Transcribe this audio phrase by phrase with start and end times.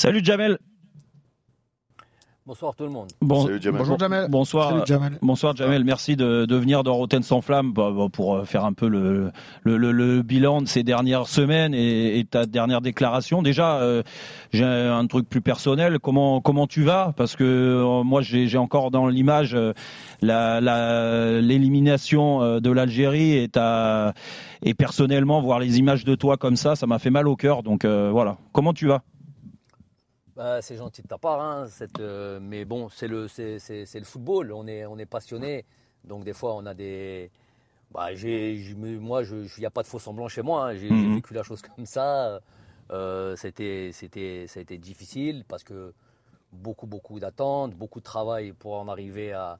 [0.00, 0.56] Salut Jamel.
[2.46, 3.08] Bonsoir tout le monde.
[3.20, 3.78] Salut, Jamel.
[3.80, 4.26] Bonjour Jamel.
[4.30, 4.70] Bonsoir.
[4.70, 5.18] Salut Jamel.
[5.20, 8.64] Bonsoir Jamel, merci de, de venir dans Rotten sans flamme bah, bah, pour euh, faire
[8.64, 9.30] un peu le,
[9.62, 13.42] le, le- le bilan de ces dernières semaines et, et ta dernière déclaration.
[13.42, 14.02] Déjà, euh,
[14.54, 15.98] j'ai un truc plus personnel.
[15.98, 17.12] Comment comment tu vas?
[17.14, 19.74] Parce que euh, moi j'ai encore dans l'image euh,
[20.22, 24.14] la la- l'élimination de l'Algérie et ta
[24.62, 27.62] et personnellement voir les images de toi comme ça, ça m'a fait mal au cœur.
[27.62, 28.38] Donc euh, voilà.
[28.52, 29.02] Comment tu vas?
[30.40, 33.58] Bah, c'est gentil de ta part, hein, cette, euh, mais bon, c'est le, c'est,
[34.04, 34.52] football.
[34.52, 35.66] On est, on est passionné,
[36.04, 37.30] donc des fois on a des.
[37.92, 40.68] Bah, j'ai, moi, il n'y a pas de faux semblant chez moi.
[40.68, 40.74] hein.
[40.76, 41.14] J'ai, Mhm.
[41.16, 42.40] vécu la chose comme ça.
[42.90, 45.92] Euh, c'était, c'était, ça a été difficile parce que
[46.52, 49.58] beaucoup, beaucoup d'attentes, beaucoup de travail pour en arriver à.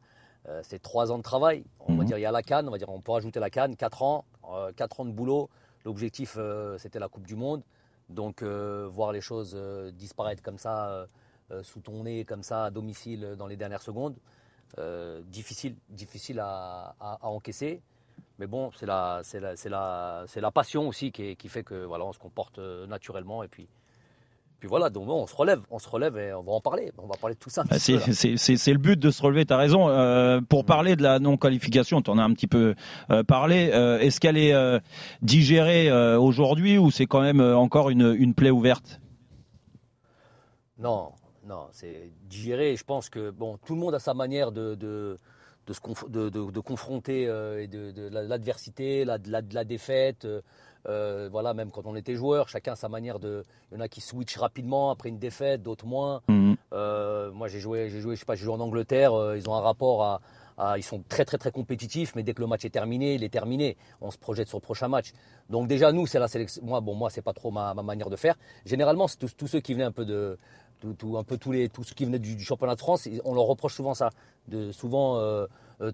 [0.49, 1.63] euh, c'est trois ans de travail.
[1.81, 2.07] On va Mhm.
[2.07, 4.03] dire il y a la canne, on va dire on peut rajouter la canne, quatre
[4.03, 5.51] ans, euh, quatre ans de boulot.
[5.85, 6.39] L'objectif
[6.79, 7.63] c'était la Coupe du Monde.
[8.11, 11.07] Donc euh, voir les choses euh, disparaître comme ça,
[11.51, 14.17] euh, sous ton nez, comme ça, à domicile, dans les dernières secondes,
[15.25, 17.83] difficile, difficile à, encaisser.
[18.39, 22.13] Mais bon, c'est la, la, la, la passion aussi qui, qui fait que voilà, on
[22.13, 23.69] se comporte naturellement et puis,
[24.61, 24.91] puis voilà.
[24.91, 26.93] Donc on se relève, on se relève et on va en parler.
[26.99, 27.65] On va parler de tout ça.
[27.65, 29.89] Bah, C'est le but de se relever, tu as raison.
[29.89, 32.75] Euh, pour parler de la non-qualification, tu en as un petit peu
[33.11, 33.71] euh, parlé.
[33.73, 34.55] Euh, Est-ce qu'elle est
[35.23, 39.01] digérée aujourd'hui ou c'est quand même encore une, une plaie ouverte?
[40.79, 41.13] Non,
[41.47, 42.77] non, c'est digérer.
[42.77, 45.19] Je pense que bon, tout le monde a sa manière de, de,
[45.67, 49.65] de, se conf- de, de- de confronter euh, et de, de la- l'adversité, la, la,
[49.65, 50.25] défaite.
[50.25, 50.41] euh,
[50.89, 53.45] euh, voilà, même quand on était joueur, chacun a sa manière de.
[53.71, 56.23] Il y en a qui switchent rapidement après une défaite, d'autres moins.
[56.29, 56.57] Mhm.
[56.73, 59.13] Euh, moi, j'ai joué, j'ai joué, je sais pas, j'ai joué en Angleterre.
[59.15, 60.21] euh, ils ont un rapport à,
[60.57, 63.25] à- ils sont très très très compétitifs, mais dès que le match est terminé, il
[63.25, 63.77] est terminé.
[64.01, 65.13] On se projette sur le prochain match.
[65.49, 66.63] Donc déjà, nous, c'est la sélection.
[66.65, 68.37] Moi, bon, moi, c'est pas trop ma, ma manière de faire.
[68.65, 70.39] Généralement, c'est tous, tous ceux qui venaient un peu de,
[70.81, 73.09] tout, tout- un peu tous les, tous ceux qui venaient du, du championnat de France,
[73.25, 74.11] on leur reproche souvent ça,
[74.49, 75.19] de souvent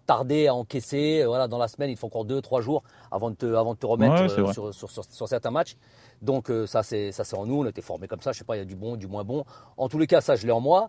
[0.07, 1.21] tarder à encaisser.
[1.23, 3.75] Euh, Voilà, dans la semaine, il faut encore deux, trois jours avant de te, avant
[3.75, 5.77] de te remettre Ouais, euh, sur, sur, sur- sur certains matchs.
[6.23, 7.61] Donc euh, ça, c'est ça, c'est en nous.
[7.63, 8.33] On était formés comme ça.
[8.33, 9.45] Je sais pas, il y a du bon, du moins bon.
[9.77, 10.89] En tous les cas, ça, je l'ai en moi.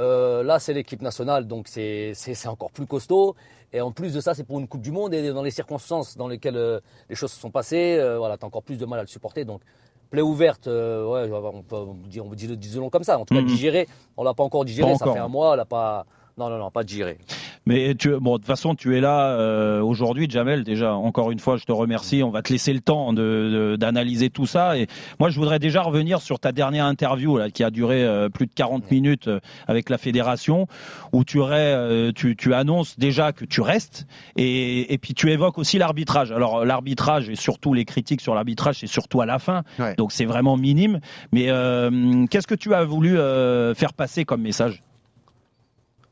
[0.00, 2.14] Euh, là, c'est l'équipe nationale, donc c'est
[2.46, 3.36] encore plus costaud.
[3.72, 6.16] Et en plus de ça, c'est pour une Coupe du Monde et dans les circonstances
[6.16, 8.98] dans lesquelles euh, les choses se sont passées, euh, voilà, t'as encore plus de mal
[9.00, 9.44] à le supporter.
[9.44, 9.62] Donc,
[10.10, 13.18] plaie ouverte, euh, ouais, on peut on dit, on dit, disons comme ça.
[13.18, 13.46] En tout cas, Mhm.
[13.48, 14.92] digéré, on l'a pas encore digéré.
[14.92, 15.14] Pas ça encore.
[15.14, 16.06] fait un mois, on l'a pas.
[16.36, 17.18] Non, non, non, pas digéré.
[17.66, 20.64] Mais tu, bon, de toute façon, tu es là euh, aujourd'hui, Jamel.
[20.64, 22.22] Déjà, encore une fois, je te remercie.
[22.22, 24.76] On va te laisser le temps de- de- d'analyser tout ça.
[24.76, 24.86] Et
[25.20, 28.46] moi, je voudrais déjà revenir sur ta dernière interview là, qui a duré euh, plus
[28.46, 30.66] de 40 minutes euh, avec la fédération,
[31.12, 34.06] où tu, aurais, euh, tu, tu annonces déjà que tu restes,
[34.36, 36.32] et, et puis tu évoques aussi l'arbitrage.
[36.32, 39.94] Alors, l'arbitrage et surtout les critiques sur l'arbitrage, c'est surtout à la fin, Ouais.
[39.94, 41.00] donc c'est vraiment minime.
[41.32, 44.82] Mais euh, qu'est-ce que tu as voulu euh, faire passer comme message?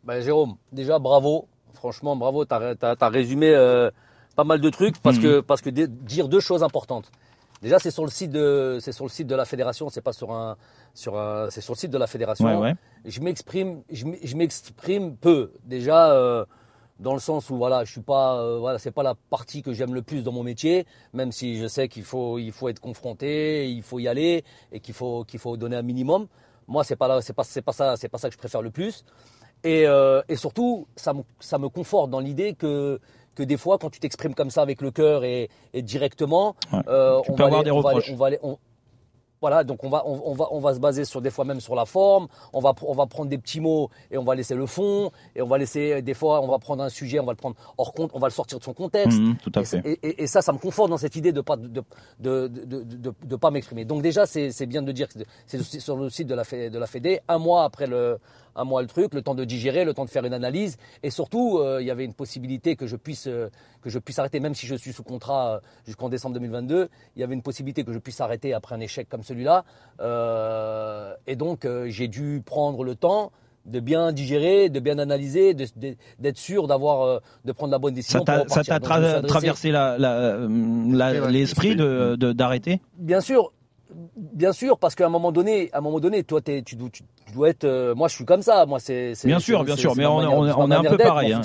[0.05, 1.47] Ben, Jérôme, déjà bravo.
[1.75, 2.45] Franchement, bravo.
[2.45, 3.91] Tu as, résumé euh,
[4.37, 5.23] pas mal de trucs parce Mhm.
[5.23, 7.11] que, parce que di- dire deux choses importantes.
[7.61, 9.89] Déjà, c'est sur le site de, c'est sur le site de la fédération.
[9.89, 10.57] C'est pas sur un,
[10.95, 12.47] sur un, c'est sur le site de la fédération.
[12.47, 12.75] Ouais, ouais.
[13.05, 14.05] Je m'exprime, je
[15.21, 15.53] peu.
[15.65, 16.45] Déjà, euh,
[16.99, 19.73] dans le sens où voilà, je suis pas, euh, voilà, c'est pas la partie que
[19.73, 20.87] j'aime le plus dans mon métier.
[21.13, 24.81] Même si je sais qu'il faut, il faut être confronté, il faut y aller et
[24.81, 26.27] qu'il faut, qu'il faut donner un minimum.
[26.67, 28.63] Moi, c'est pas là, c'est pas, c'est pas ça, c'est pas ça que je préfère
[28.63, 29.05] le plus.
[29.65, 33.01] Et, euh, et surtout, ça me, ça me conforte dans l'idée que,
[33.35, 36.81] que des fois, quand tu t'exprimes comme ça avec le cœur et, et directement, Ouais.
[36.89, 38.59] euh, on, va aller- on va aller- on va aller- on-
[39.41, 41.61] voilà, donc on va, on, on va, on va se baser sur des fois même
[41.61, 42.29] sur la forme.
[42.53, 45.11] On va, on va prendre des petits mots et on va laisser le fond.
[45.35, 47.57] Et on va laisser des fois, on va prendre un sujet, on va le prendre
[47.77, 49.19] hors compte, on va le sortir de son contexte.
[49.19, 49.99] Mhm, tout à Et, fait.
[50.03, 51.67] et- ça, ça me conforte dans cette idée de pas de,
[52.21, 53.85] de, de, de, pas m'exprimer.
[53.85, 55.15] Donc déjà, c'est bien de dire que
[55.47, 58.21] c'est sur le site de la, de la Fédé, un mois après le,
[58.57, 61.11] un mois le truc, le temps de digérer, le temps de faire une analyse, et
[61.11, 63.49] surtout, euh, il y avait une possibilité que je puisse euh,
[63.83, 67.21] que je puisse arrêter, même si je suis sous contrat euh, jusqu'en décembre 2022, il
[67.21, 69.65] y avait une possibilité que je puisse arrêter après un échec comme celui-là,
[70.01, 73.33] Euh, et donc euh, j'ai dû prendre le temps
[73.65, 77.79] de bien digérer, de bien analyser, de- de- d'être sûr d'avoir, euh, de prendre la
[77.79, 78.19] bonne décision.
[78.49, 82.81] Ça t'a tra- traversé la- la- la- Et ouais, l'esprit de- de- d'arrêter?
[82.99, 83.53] Bien sûr,
[84.17, 86.91] bien sûr, parce qu'à un moment donné, à un moment donné, toi, t'es- tu, dois-
[86.91, 87.03] tu
[87.35, 87.65] dois être.
[87.65, 88.67] euh, moi, je suis comme ça.
[88.67, 89.15] Moi, c'est.
[89.29, 91.43] Bien sûr, bien sûr, mais ma on- manière- on- est un peu pareil, hein.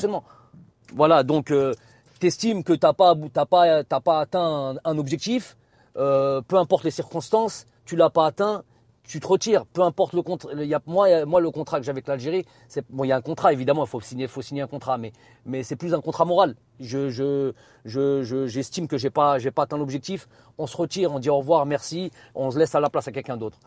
[0.94, 1.74] Voilà, donc euh,
[2.20, 5.58] t'estimes que t'as pas, t'as pas, t'as pas atteint un, un objectif,
[5.98, 8.64] euh, peu importe les circonstances, tu l'as pas atteint.
[9.08, 10.54] Tu te retires, peu importe le contrat.
[10.54, 12.46] Y a, moi, moi, le contrat que j'ai avec l'Algérie,
[12.90, 15.14] bon, il y a un contrat évidemment, il faut signer, faut signer un contrat, mais
[15.46, 16.56] mais c'est plus un contrat moral.
[16.82, 17.54] Je je
[17.86, 20.28] je j'estime que j'ai pas pas atteint l'objectif.
[20.58, 23.14] On se retire, on dit au revoir, merci, on se laisse à la place à
[23.14, 23.58] quelqu'un d'autre.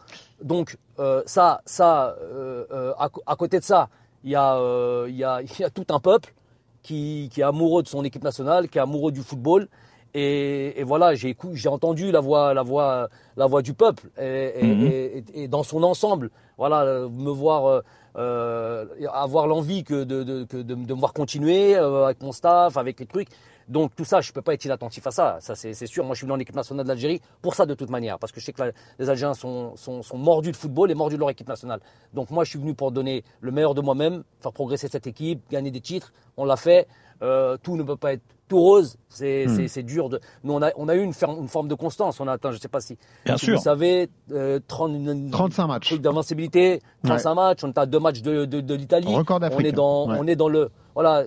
[0.42, 3.88] Donc euh, ça ça euh, euh, à, côté de ça,
[4.22, 6.34] il y a y a y a tout un peuple
[6.82, 9.68] qui est amoureux de son équipe nationale, qui est amoureux du football
[10.14, 11.36] et, et, voilà, j'ai
[11.68, 15.24] entendu la voix, la voix, la voix du peuple et, mhm.
[15.34, 16.30] et dans son ensemble.
[16.58, 17.80] Voilà, me voir euh,
[18.16, 22.76] euh avoir l'envie que de, de, de, de, me voir continuer euh, avec mon staff,
[22.76, 23.28] avec les trucs.
[23.70, 25.38] Donc tout ça, je peux pas être inattentif à ça.
[25.40, 26.04] Ça c'est sûr.
[26.04, 28.40] Moi, je suis venu en équipe nationale d'Algérie pour ça de toute manière, parce que
[28.40, 28.62] je sais que
[28.98, 31.80] les Algériens sont, sont, sont, mordus de football et mordus de leur équipe nationale.
[32.12, 35.40] Donc moi, je suis venu pour donner le meilleur de moi-même, faire progresser cette équipe,
[35.50, 36.12] gagner des titres.
[36.36, 36.88] On l'a fait.
[37.22, 39.82] Euh, tout ne peut pas être tout rose, c'est hmm.
[39.82, 40.08] dur.
[40.08, 40.20] De...
[40.42, 42.18] Nous, on a, on a eu une, une, forme de constance.
[42.18, 43.56] On a atteint, je ne sais pas si, Bien sûr.
[43.56, 45.94] vous savez, euh, 30, 35 matchs.
[45.94, 47.58] d'invincibilité, 35 matchs.
[47.62, 49.14] On est à deux matchs de, de, de l'Italie.
[49.14, 49.60] Record d'Afrique.
[49.60, 51.26] On est dans, on est dans le, voilà,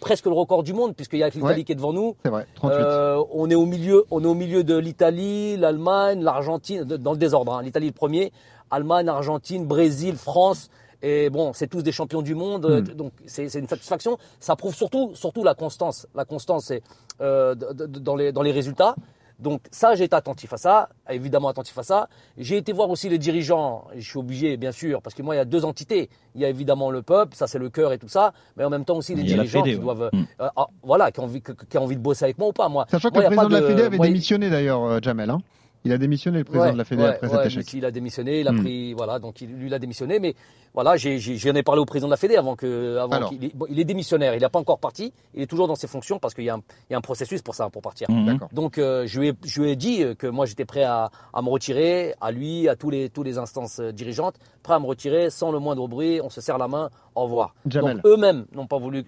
[0.00, 2.16] presque le record du monde puisqu'il y a l'Italie qui est devant nous.
[2.22, 2.76] C'est vrai, 38.
[2.76, 7.18] Euh, on est au milieu, on est au milieu de l'Italie, l'Allemagne, l'Argentine, dans le
[7.18, 7.54] désordre.
[7.54, 7.62] Hein.
[7.62, 8.32] L'Italie le premier,
[8.70, 10.70] Allemagne, Argentine, Brésil, France.
[11.02, 12.94] Et bon, c'est tous des champions du monde, hmm.
[12.94, 14.18] donc c'est une satisfaction.
[14.40, 16.06] Ça prouve surtout, surtout la constance.
[16.14, 16.82] La constance, c'est
[17.20, 18.94] euh, dans, les, dans les résultats.
[19.38, 22.08] Donc ça, j'ai été attentif à ça, évidemment attentif à ça.
[22.38, 25.38] J'ai été voir aussi les dirigeants, je suis obligé bien sûr, parce que moi il
[25.38, 26.08] y a deux entités.
[26.34, 28.70] Il y a évidemment le peuple, ça c'est le cœur et tout ça, mais en
[28.70, 30.24] même temps aussi les dirigeants qui doivent, hmm.
[30.40, 32.68] euh, ah, voilà, qui ont, envie, qui ont envie de bosser avec moi ou pas.
[32.70, 35.28] Moi, Sachant que le président de, la Fédé avait démissionné d'ailleurs, euh, Jamel.
[35.28, 35.42] Hein
[35.86, 37.72] il a démissionné le président de la Fédération après cet échec.
[37.74, 38.60] Il a démissionné, il a hmm.
[38.60, 40.34] pris, voilà, donc il, lui il a démissionné, mais
[40.74, 43.84] voilà, j'en ai, parlé au président de la Fédé avant que, avant qu'il, il est
[43.84, 46.50] démissionnaire, il n'a pas encore parti, il est toujours dans ses fonctions parce qu'il y,
[46.50, 46.58] a
[46.90, 48.08] un processus pour ça, pour partir.
[48.10, 48.38] Hmm.
[48.52, 51.42] Donc euh, je, lui ai, je lui ai dit que moi j'étais prêt à, à,
[51.42, 54.86] me retirer, à lui, à tous les, tous les instances euh, dirigeantes, prêt à me
[54.86, 57.54] retirer sans le moindre bruit, on se serre la main, au revoir.
[57.64, 59.04] Donc eux-mêmes n'ont pas voulu.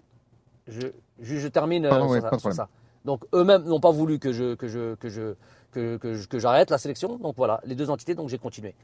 [0.66, 0.88] Je,
[1.20, 2.68] je, termine euh, sur, ça.
[3.04, 5.34] Donc eux-mêmes n'ont pas voulu que je, que je, que je,
[5.72, 7.16] que, que, j'arrête la sélection.
[7.18, 8.74] Donc voilà, les deux entités, donc j'ai continué.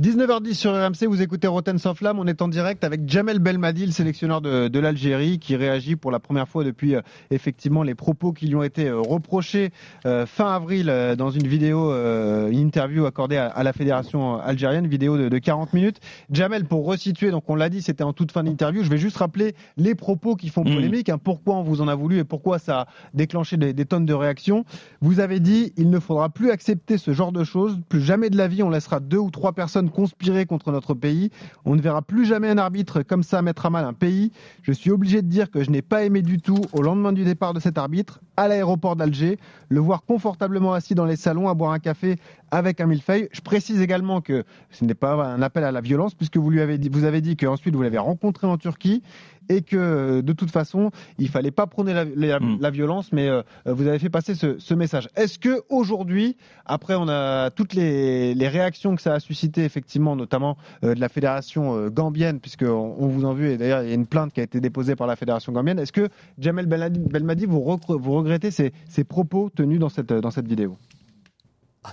[0.00, 2.20] 19h10 sur RMC, vous écoutez Roten sans flamme.
[2.20, 6.12] On est en direct avec Jamel Belmadi, le sélectionneur de, de l'Algérie, qui réagit pour
[6.12, 7.00] la première fois depuis euh,
[7.30, 9.70] effectivement les propos qui lui ont été euh, reprochés
[10.06, 10.86] euh, fin avril
[11.18, 15.98] dans une vidéo, une interview accordée à, la fédération algérienne, vidéo de, de, 40 minutes.
[16.30, 18.84] Jamel, pour resituer, donc on l'a dit, c'était en toute fin d'interview.
[18.84, 20.74] Je vais juste rappeler les propos qui font mmh.
[20.74, 23.84] polémique, hein, pourquoi on vous en a voulu et pourquoi ça a déclenché des, des
[23.84, 24.64] tonnes de réactions.
[25.00, 27.78] Vous avez dit, il ne faudra plus accepter ce genre de choses.
[27.88, 31.30] Plus jamais de la vie, on laissera deux ou trois personnes conspirer contre notre pays.
[31.64, 34.32] On ne verra plus jamais un arbitre comme ça mettre à mal un pays.
[34.62, 37.24] Je suis obligé de dire que je n'ai pas aimé du tout, au lendemain du
[37.24, 39.38] départ de cet arbitre, à l'aéroport d'Alger,
[39.68, 42.16] le voir confortablement assis dans les salons à boire un café
[42.50, 43.28] avec un millefeuille.
[43.32, 46.60] Je précise également que ce n'est pas un appel à la violence, puisque vous lui
[46.60, 49.02] avez dit, vous avez dit qu'ensuite vous l'avez rencontré en Turquie
[49.48, 52.70] et que de toute façon, il fallait pas prôner la, hmm.
[52.70, 55.08] violence, mais euh, vous avez fait passer ce, message.
[55.16, 56.36] Est-ce que aujourd'hui,
[56.66, 61.08] après on a toutes les, réactions que ça a suscité effectivement, notamment euh, de la
[61.08, 64.32] fédération euh, gambienne, puisque on, vous en vu et d'ailleurs il y a une plainte
[64.32, 65.78] qui a été déposée par la fédération gambienne.
[65.78, 66.08] Est-ce que
[66.38, 70.76] Jamel Belmadi, vous, regrettez ces, ces propos tenus dans cette dans cette vidéo?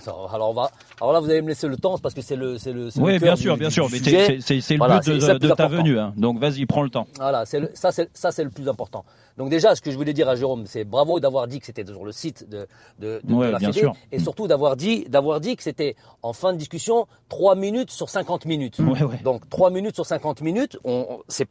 [0.06, 0.70] Alors, alors, on va,
[1.00, 3.14] alors là, vous allez me laisser le temps parce que c'est le, c'est le, oui,
[3.14, 6.12] le bien sûr, bien sûr, mais c'est, le but de, de ta venue, hein.
[6.16, 7.06] donc vas-y, prends le temps.
[7.16, 9.04] Voilà, c'est ça, c'est ça, c'est le plus important.
[9.36, 11.84] Donc déjà, ce que je voulais dire à Jérôme, c'est bravo d'avoir dit que c'était
[11.84, 12.66] toujours le site de,
[12.98, 13.70] de, de, la bien
[14.10, 18.08] et surtout d'avoir dit, d'avoir dit que c'était en fin de discussion 3 minutes sur
[18.08, 18.80] 50 minutes.
[19.22, 21.46] Donc 3 minutes sur 50 minutes, on, c'est,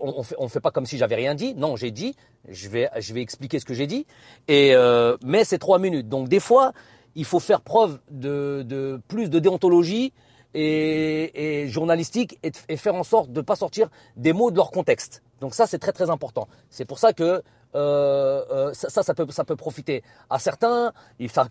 [0.00, 1.54] on, fait, on fait pas comme si j'avais rien dit.
[1.54, 2.16] Non, j'ai dit.
[2.48, 4.06] Je vais, je vais expliquer ce que j'ai dit.
[4.48, 6.08] Et euh, mais c'est 3 minutes.
[6.08, 6.72] Donc des fois
[7.16, 10.12] il faut faire preuve de, plus de déontologie
[10.54, 15.22] et, journalistique et, faire en sorte de ne pas sortir des mots de leur contexte.
[15.40, 16.46] Donc ça, c'est très très important.
[16.70, 17.42] C'est pour ça que
[17.76, 20.92] euh, euh, ça, ça, peut, ça peut profiter à certains,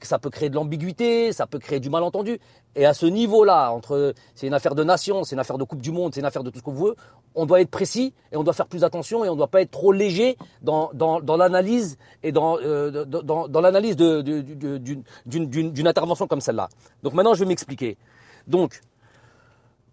[0.01, 2.39] ça peut créer de l'ambiguïté, ça peut créer du malentendu.
[2.75, 5.81] Et à ce niveau-là, entre c'est une affaire de nation, c'est une affaire de Coupe
[5.81, 6.95] du Monde, c'est une affaire de tout ce qu'on veut,
[7.35, 9.61] on doit être précis et on doit faire plus attention et on ne doit pas
[9.61, 15.03] être trop léger dans, dans, l'analyse et dans, euh, dans, dans l'analyse d'une
[15.85, 16.69] intervention comme celle-là.
[17.03, 17.97] Donc maintenant, je vais m'expliquer.
[18.47, 18.81] Donc,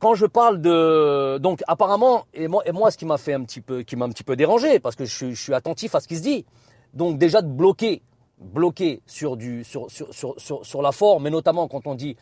[0.02, 3.84] quand je parle de donc apparemment et moi ce qui m'a fait un petit peu
[3.84, 6.22] qui m'a un petit peu dérangé parce que je, suis attentif à ce qui se
[6.22, 6.44] dit.
[6.92, 8.02] Donc déjà de bloquer
[8.40, 12.16] bloquer sur du sur, sur la forme mais notamment quand on dit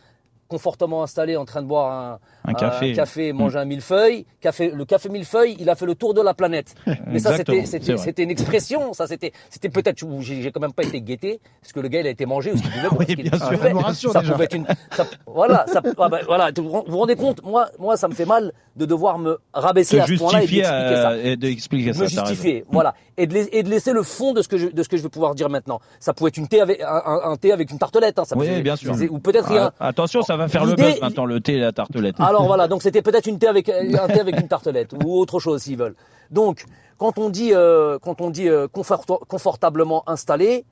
[0.50, 2.92] confortablement installé en train de boire un, Un café.
[2.92, 4.26] café manger un millefeuille.
[4.40, 6.74] Café, le café millefeuille, il a fait le tour de la planète.
[7.06, 8.92] Mais ça, c'était, une expression.
[8.92, 10.04] Ça, c'était, c'était peut-être.
[10.20, 12.52] J'ai j'ai quand même pas été guetté, parce que le gars, il a été mangé
[12.52, 12.62] ou ce.
[12.98, 13.58] Oui, bien sûr.
[13.58, 14.32] Ça me rassure Ça déjà.
[14.32, 14.66] pouvait être une.
[14.90, 16.50] ça- voilà, ça, ah ben, voilà.
[16.56, 20.02] Vous vous rendez compte Moi, moi, ça me fait mal de devoir me rabaisser Se
[20.02, 22.02] à ce point-là et justifier d'expliquer ça euh, et d'expliquer ça.
[22.02, 24.68] me justifier, voilà, et de, lais- et de laisser le fond de ce que je,
[24.68, 25.80] de ce que je vais pouvoir dire maintenant.
[26.00, 28.76] Ça pouvait être une thé avec un, thé avec une tartelette, hein, ça Oui, bien
[28.76, 28.94] sûr.
[29.10, 29.72] ou peut-être rien.
[29.78, 32.16] Ah, attention, ça va faire le buzz maintenant, le thé et la tartelette.
[32.18, 35.38] Alors voilà, donc c'était peut-être une thé avec un thé avec une tartelette ou autre
[35.40, 35.94] chose s'ils veulent.
[36.30, 36.64] Donc
[36.98, 40.64] quand on dit euh, quand on dit euh, confort- confortablement installé,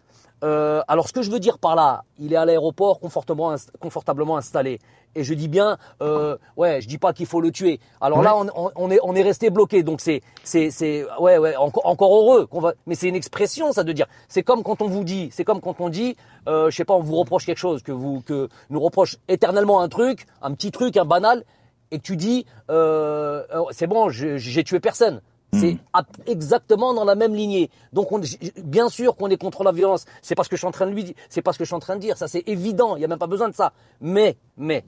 [0.45, 3.71] euh, alors ce que je veux dire par là, il est à l'aéroport confortablement inst-
[3.81, 4.79] confortablement installé.
[5.15, 7.81] Et je dis bien, euh, ouais, je dis pas qu'il faut le tuer.
[8.01, 9.83] Alors là, on, est on est resté bloqué.
[9.83, 12.75] Donc c'est c'est c'est ouais ouais encore encore heureux qu'on va.
[12.87, 14.07] Mais c'est une expression ça de dire.
[14.29, 16.15] C'est comme quand on vous dit, c'est comme quand on dit,
[16.47, 19.81] euh, je sais pas, on vous reproche quelque chose, que vous que nous reproche éternellement
[19.81, 21.43] un truc, un petit truc, un banal,
[21.91, 25.21] et que tu dis, euh, euh, c'est bon, j'ai tué personne.
[25.53, 27.71] C'est ap- exactement dans la même lignée.
[27.93, 28.21] Donc, on,
[28.63, 30.05] bien sûr qu'on est contre la violence.
[30.21, 31.15] C'est pas ce que je suis en train de lui dire.
[31.31, 32.17] C'est pas ce que je suis en train de dire.
[32.19, 32.97] Ça, c'est évident.
[32.97, 33.73] Il y a même pas besoin de ça.
[34.01, 34.85] Mais, mais,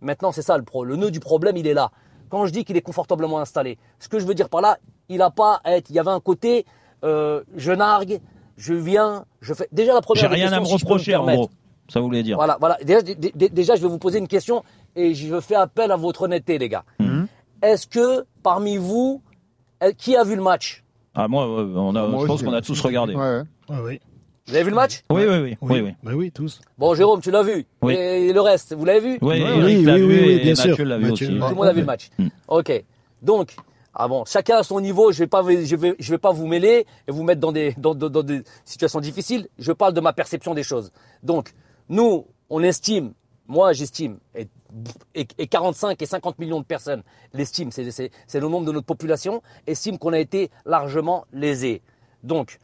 [0.00, 0.84] maintenant, c'est ça le pro.
[0.84, 1.90] Le nœud du problème, il est là.
[2.28, 4.78] Quand je dis qu'il est confortablement installé, ce que je veux dire par là,
[5.08, 5.90] il a pas à être.
[5.90, 6.64] Il y avait un côté,
[7.04, 8.20] euh, je nargue,
[8.56, 9.68] je viens, je fais.
[9.72, 10.22] Déjà la première.
[10.22, 11.50] J'ai rien à me questions, si reprocher, en gros.
[11.88, 12.36] Ça voulait dire.
[12.36, 12.78] Voilà, voilà.
[12.82, 14.62] Déjà, dé- dé- déjà, je vais vous poser une question
[14.96, 16.84] et je fais appel à votre honnêteté, les gars.
[16.98, 17.26] Mhm.
[17.62, 19.20] Est-ce que parmi vous,
[19.96, 20.82] qui a vu le match?
[21.14, 22.62] Ah, moi, ouais, on a, Moi je pense qu'on a ouais.
[22.62, 23.14] tous regardé.
[23.14, 23.42] Ouais, ouais.
[23.68, 24.00] Ah oui.
[24.46, 25.02] Vous avez vu le match?
[25.10, 25.56] Oui, oui, oui.
[25.62, 25.94] oui, oui.
[26.02, 26.60] Bah oui, tous.
[26.76, 27.64] Bon, Jérôme, tu l'as vu.
[27.82, 27.94] Oui.
[27.94, 29.18] Et le reste, vous l'avez vu?
[29.22, 30.84] Oui, Oui, l'a oui, vu oui, oui, et bien Mathieu sûr.
[30.84, 31.26] l'a vu Mathieu.
[31.28, 31.38] aussi.
[31.38, 32.10] Tout le monde a vu le match.
[32.18, 32.26] Mm.
[32.48, 32.84] Ok.
[33.22, 33.54] Donc,
[33.94, 35.12] ah bon, chacun à son niveau.
[35.12, 37.74] Je vais pas, je vais, je vais pas vous mêler et vous mettre dans des,
[37.78, 39.48] dans, dans- dans des situations difficiles.
[39.58, 40.92] Je parle de ma perception des choses.
[41.22, 41.52] Donc,
[41.88, 43.12] nous, on estime,
[43.46, 44.48] moi, j'estime, et,
[45.14, 47.02] et, et 45 et 50 millions de personnes
[47.34, 51.82] l'estiment, c'est, le nombre de notre population, estime qu'on a été largement lésé.
[52.22, 52.58] Donc,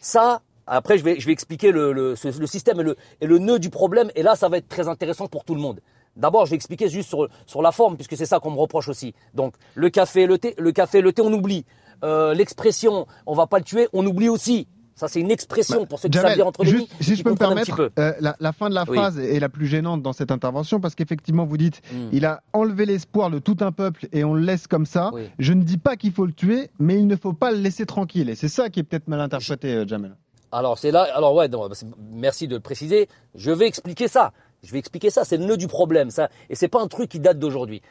[0.00, 4.10] ça, après, je vais, expliquer le, système et le, nœud du problème.
[4.14, 5.80] Et là, ça va être très intéressant pour tout le monde.
[6.16, 8.88] D'abord, je vais expliquer juste sur, sur la forme, puisque c'est ça qu'on me reproche
[8.88, 9.14] aussi.
[9.34, 11.64] Donc, le café, le thé, le café, le thé, on oublie.
[12.04, 14.68] Euh, l'expression, on va pas le tuer, on oublie aussi.
[14.98, 17.30] Ça, c'est une expression pour ceux qui savent lire entre les juste, si je peux
[17.30, 18.96] me permettre, euh, la, la fin de la Oui.
[18.96, 22.08] phrase est la plus gênante dans cette intervention parce qu'effectivement, vous dites, Mm.
[22.12, 25.10] il a enlevé l'espoir de tout un peuple et on le laisse comme ça.
[25.12, 25.28] Oui.
[25.38, 27.84] Je ne dis pas qu'il faut le tuer, mais il ne faut pas le laisser
[27.84, 28.30] tranquille.
[28.30, 30.16] Et c'est ça qui est peut-être mal interprété, euh, Jamel.
[30.50, 31.74] Alors c'est là, alors ouais, non, bah,
[32.10, 33.08] merci de le préciser.
[33.34, 34.32] Je vais expliquer ça.
[34.62, 35.24] Je vais expliquer ça.
[35.24, 36.30] C'est le nœud du problème, ça.
[36.48, 37.82] Et c'est pas un truc qui date d'aujourd'hui.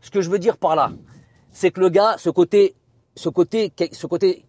[0.00, 0.92] Ce que je veux dire par là,
[1.50, 2.76] c'est que le gars, ce côté,
[3.16, 4.44] ce côté, ce côté,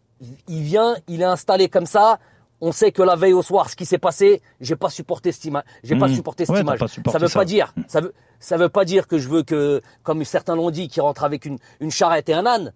[0.48, 2.20] il vient, il est installé comme ça.
[2.62, 5.44] On sait que la veille au soir, ce qui s'est passé, j'ai pas supporté cette
[5.46, 5.64] image.
[5.84, 6.14] J'ai pas Mmh.
[6.16, 6.80] supporté cette Ouais, image.
[6.88, 7.40] supporté ça veut ça.
[7.40, 10.72] pas dire, ça veut, ça veut pas dire que je veux que, comme certains l'ont
[10.72, 12.72] dit, qu'il rentre avec une, une charrette et un âne.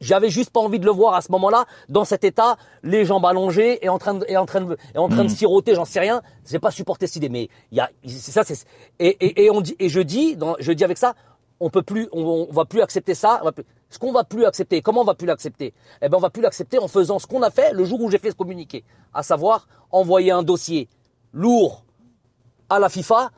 [0.00, 3.26] J'avais juste pas envie de le voir à ce moment-là, dans cet état, les jambes
[3.26, 5.36] allongées et en train de, et en train de, et en train de Mm.
[5.36, 6.22] siroter, j'en sais rien.
[6.50, 8.64] J'ai pas supporté cette idée, mais il y a, c'est ça, c'est,
[8.98, 11.14] et, et, et on dit, et je dis, dans, je dis avec ça,
[11.60, 13.38] on peut plus, on, on va plus accepter ça.
[13.42, 15.74] on va plus- ce qu'on va plus accepter, comment on va plus l'accepter?
[16.00, 18.10] Eh ben, on va plus l'accepter en faisant ce qu'on a fait le jour où
[18.10, 20.88] j'ai fait ce communiqué, à savoir envoyer un dossier
[21.32, 21.84] lourd
[22.68, 23.30] à la FIFA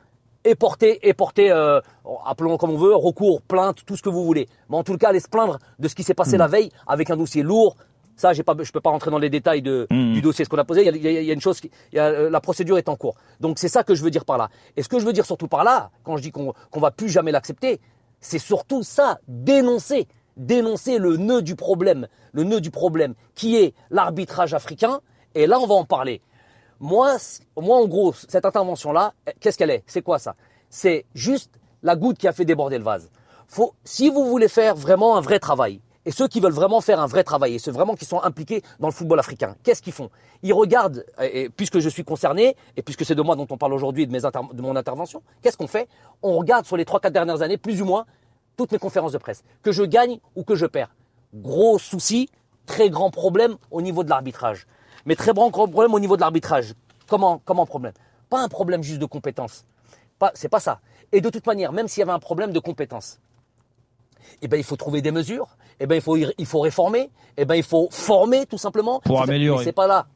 [0.45, 1.79] et porter, et porter euh,
[2.25, 4.47] appelons comme on veut, recours, plainte, tout ce que vous voulez.
[4.69, 7.09] Mais en tout cas, aller se plaindre de ce qui s'est passé la veille avec
[7.09, 7.75] un dossier lourd.
[8.15, 10.13] Ça, j'ai pas, je peux pas rentrer dans les détails de, Mhm.
[10.13, 10.85] du dossier, ce qu'on a posé.
[10.85, 12.87] Il y a, il y une chose, qui- il y a, euh, la procédure est
[12.89, 13.15] en cours.
[13.39, 14.49] Donc c'est ça que je veux dire par là.
[14.77, 16.91] Et ce que je veux dire surtout par là, quand je dis qu'on qu'on va
[16.91, 17.79] plus jamais l'accepter,
[18.19, 23.73] c'est surtout ça, dénoncer, dénoncer le nœud du problème, le nœud du problème, qui est
[23.89, 25.01] l'arbitrage africain.
[25.35, 26.21] Et là, on va en parler.
[26.79, 27.15] Moi,
[27.57, 29.83] moi, en gros, cette intervention-là, eh, qu'est-ce qu'elle est?
[29.87, 30.35] C'est quoi ça?
[30.69, 33.09] C'est juste la goutte qui a fait déborder le vase.
[33.47, 36.99] Faut, si vous voulez faire vraiment un vrai travail, et ceux qui veulent vraiment faire
[36.99, 39.93] un vrai travail, et ceux vraiment qui sont impliqués dans le football africain, qu'est-ce qu'ils
[39.93, 40.09] font?
[40.41, 43.73] Ils regardent, et, puisque je suis concerné, et puisque c'est de moi dont on parle
[43.73, 45.87] aujourd'hui, de, mes de mon intervention, qu'est-ce qu'on fait?
[46.21, 48.05] On regarde sur les 3-4 dernières années, plus ou moins,
[48.57, 50.93] toutes mes conférences de presse, que je gagne ou que je perds.
[51.33, 52.29] Gros souci,
[52.65, 54.67] très grand problème au niveau de l'arbitrage.
[55.05, 56.73] Mais très grand problème au niveau de l'arbitrage.
[57.07, 57.93] Comment, comment problème?
[58.29, 59.65] Pas un problème juste de compétence.
[60.19, 60.79] Pas, c'est pas ça.
[61.11, 63.19] Et de toute manière, même s'il y avait un problème de compétence,
[64.41, 65.57] eh ben, il faut trouver des mesures.
[65.79, 67.11] Eh ben, il faut, il faut réformer.
[67.37, 68.99] Eh ben, il faut former, tout simplement.
[69.01, 69.59] Pour améliorer.
[69.59, 70.07] mais C'est pas là.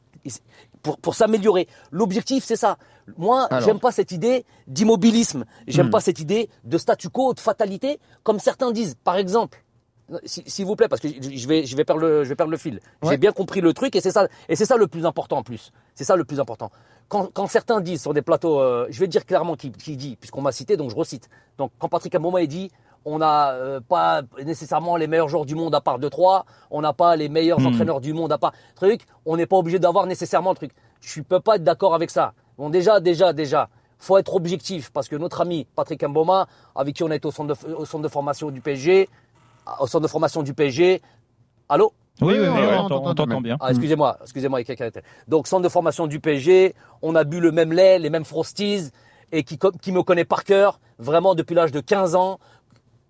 [0.82, 1.66] Pour, pour s'améliorer.
[1.90, 2.78] L'objectif, c'est ça.
[3.16, 5.44] Moi, j'aime pas cette idée d'immobilisme.
[5.66, 5.90] J'aime Hmm.
[5.90, 8.96] pas cette idée de statu quo, de fatalité, comme certains disent.
[9.02, 9.64] Par exemple,
[10.24, 12.50] si- s'il vous plaît, parce que je vais, je vais perdre le, je vais perdre
[12.52, 12.80] le fil.
[13.02, 13.10] Ouais.
[13.10, 15.42] J'ai bien compris le truc et c'est ça, et c'est ça le plus important en
[15.42, 15.72] plus.
[15.94, 16.70] C'est ça le plus important.
[17.08, 20.16] Quand, quand certains disent sur des plateaux, euh, je vais dire clairement qui, qui dit,
[20.16, 21.28] puisqu'on m'a cité, donc je recite.
[21.56, 22.70] Donc quand Patrick il dit,
[23.10, 26.92] on n'a euh, pas nécessairement les meilleurs joueurs du monde à part 2-3, on n'a
[26.92, 27.66] pas les meilleurs Hmm.
[27.66, 30.72] entraîneurs du monde à part truc, on n'est pas obligé d'avoir nécessairement le truc.
[31.00, 32.32] Je ne peux pas être d'accord avec ça.
[32.58, 37.02] Bon déjà, déjà, déjà, faut être objectif parce que notre ami Patrick Mboma, avec qui
[37.02, 39.08] on est au centre de, au centre de formation du PSG,
[39.80, 41.00] au centre de formation du PSG,
[41.68, 41.92] allô?
[42.20, 43.56] Oui, oui, on on t'entend bien.
[43.60, 45.10] ah, excusez-moi, excusez-moi, il y a quelqu'un à l'intérieur.
[45.28, 48.90] Donc, centre de formation du PSG, on a bu le même lait, les mêmes frosties,
[49.30, 52.40] et qui me connaît par cœur, vraiment depuis l'âge de 15 ans.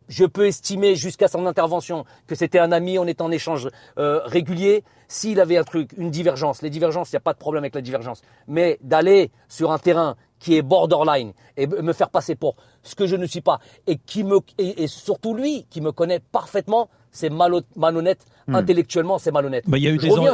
[0.08, 4.20] Je peux estimer jusqu'à son intervention que c'était un ami, on est en échange euh,
[4.24, 4.84] régulier.
[5.06, 7.74] S'il avait un truc, une divergence, les divergences, il n'y a pas de problème avec
[7.74, 8.22] la divergence.
[8.46, 13.06] Mais d'aller sur un terrain qui est borderline et me faire passer pour ce que
[13.06, 16.88] je ne suis pas et qui me et surtout lui qui me connaît parfaitement,
[17.18, 17.30] c'est
[17.76, 18.20] malhonnête
[18.50, 19.64] intellectuellement, c'est malhonnête.
[19.66, 20.24] Bah, il y a eu des, an-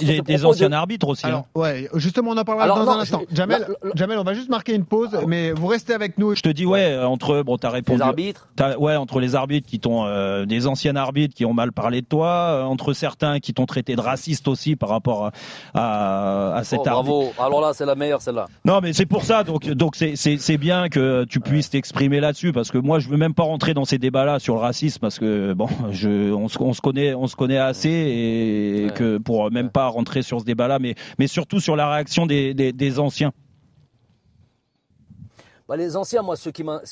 [0.49, 1.27] anciens de- arbitres aussi.
[1.27, 1.61] Alors, hein.
[1.61, 3.23] ouais, justement, on en parlera Alors, dans non, un instant.
[3.29, 6.35] je- Jamel, Jamel, on va juste marquer une pause, mais vous restez avec nous.
[6.37, 7.99] Je te dis, ouais, entre, bon, t'as répondu.
[7.99, 8.49] les arbitres.
[8.79, 12.07] Ouais, entre les arbitres qui t'ont, euh, des anciens arbitres qui ont mal parlé de
[12.07, 15.33] toi, euh, entre certains qui t'ont traité de raciste aussi par rapport à,
[15.75, 17.05] à, à cet Oh, arbitre.
[17.15, 17.33] bravo.
[17.39, 18.47] Alors là, c'est la meilleure, celle-là.
[18.65, 19.43] Non, mais c'est pour ça.
[19.45, 23.35] Donc, donc c'est bien que tu puisses t'exprimer là-dessus, parce que moi, je veux même
[23.35, 26.73] pas rentrer dans ces débats-là sur le racisme, parce que bon, je, on, se, on
[26.75, 28.91] se connaît, on se connaît assez, et Ouais.
[28.95, 32.55] que pour même pas rentrer sur ce débat-là, mais mais surtout sur la réaction des
[32.55, 33.33] des, des anciens.
[35.69, 36.51] Bah, les anciens, moi, ce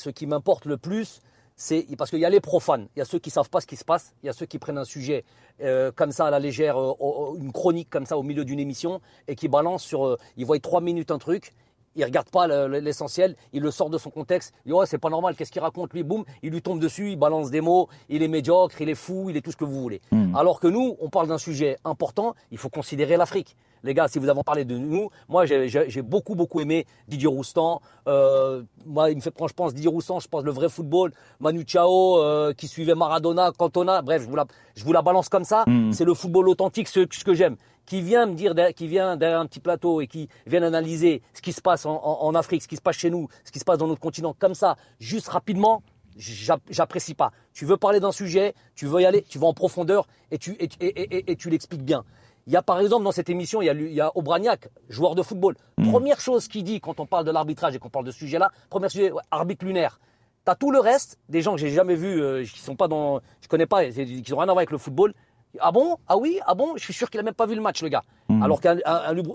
[0.09, 1.21] qui m'importe le plus,
[1.55, 3.67] c'est parce qu'il y a les profanes, il y a ceux qui savent pas ce
[3.67, 5.23] qui se passe, il y a ceux qui prennent un sujet
[5.61, 9.01] euh, comme ça à la légère, euh, une chronique comme ça au milieu d'une émission
[9.27, 11.53] et qui balancent sur, euh, ils voient trois minutes un truc.
[11.95, 14.53] Il regarde pas le- le- l'essentiel, il le sort de son contexte.
[14.65, 17.11] Il dit ouais c'est pas normal, qu'est-ce qu'il raconte lui Boum, il lui tombe dessus,
[17.11, 19.65] il balance des mots, il est médiocre, il est fou, il est tout ce que
[19.65, 20.01] vous voulez.
[20.35, 23.55] Alors que nous, on parle d'un sujet important, il faut considérer l'Afrique.
[23.83, 27.81] Les gars, si vous avez parlé de nous, moi j'ai- beaucoup beaucoup aimé Didier Roustan.
[28.07, 31.11] Euh, moi, il me fait quand je pense Didier Roustan, je pense le vrai football.
[31.39, 34.01] Manu Chao euh, qui suivait Maradona, Cantona.
[34.01, 35.65] Bref, je vous la, je vous la balance comme ça.
[35.91, 37.57] C'est le football authentique, ce, ce que j'aime.
[37.85, 41.41] Qui vient me dire, qui vient derrière un petit plateau et qui vient analyser ce
[41.41, 43.59] qui se passe en, en- en Afrique, ce qui se passe chez nous, ce qui
[43.59, 45.83] se passe dans notre continent, comme ça, juste rapidement.
[46.15, 47.31] j'app- J'apprécie pas.
[47.53, 50.51] Tu veux parler d'un sujet, tu veux y aller, tu vas en profondeur et tu,
[50.59, 52.03] et, et- et- et- et tu l'expliques bien.
[52.47, 54.69] Il y a par exemple dans cette émission, il y a, il y a Aubragnac,
[54.89, 55.55] joueur de football.
[55.89, 58.51] Première chose qu'il dit quand on parle de l'arbitrage et qu'on parle de ce sujet-là,
[58.69, 59.99] premier sujet, ouais, arbitre lunaire.
[60.45, 63.21] T'as tout le reste, des gens que j'ai jamais vus, euh, qui sont pas dans,
[63.41, 65.13] je connais pas, qui ont rien à voir avec le football.
[65.59, 65.97] Ah bon?
[66.07, 66.39] Ah oui?
[66.45, 66.73] Ah bon?
[66.75, 68.03] Je suis sûr qu'il a même pas vu le match, le gars.
[68.41, 68.75] Alors qu'un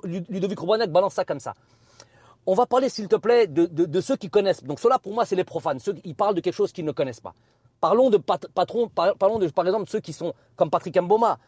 [0.05, 1.55] Ludovic Aubragnac balance ça comme ça.
[2.47, 4.65] On va parler, s'il te plaît, de, de- de ceux qui connaissent.
[4.65, 5.79] Donc, ceux-là, pour moi, c'est les profanes.
[5.81, 7.35] Ceux qui parlent de quelque chose qu'ils ne connaissent pas.
[7.81, 10.97] Parlons de pat- patrons, par- parlons de, par exemple, de ceux qui sont comme Patrick
[11.01, 11.39] Mboma.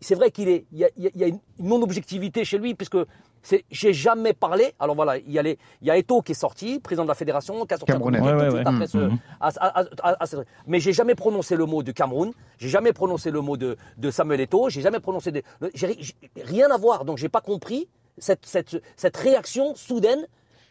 [0.00, 2.96] C'est vrai qu'il est, il y a, il y une non-objectivité chez lui, puisque
[3.42, 4.74] c'est, j'ai jamais parlé.
[4.80, 7.08] Alors voilà, il y a les, il y a Eto qui est sorti, président de
[7.08, 8.86] la fédération, qui a sorti Camerounais.
[10.66, 14.10] mais j'ai jamais prononcé le mot de Cameroun, j'ai jamais prononcé le mot de, de
[14.10, 15.42] Samuel Eto'o, j'ai jamais prononcé de,
[15.74, 20.26] j'ai ri- j'ai rien à voir, donc j'ai pas compris cette, cette, cette réaction soudaine.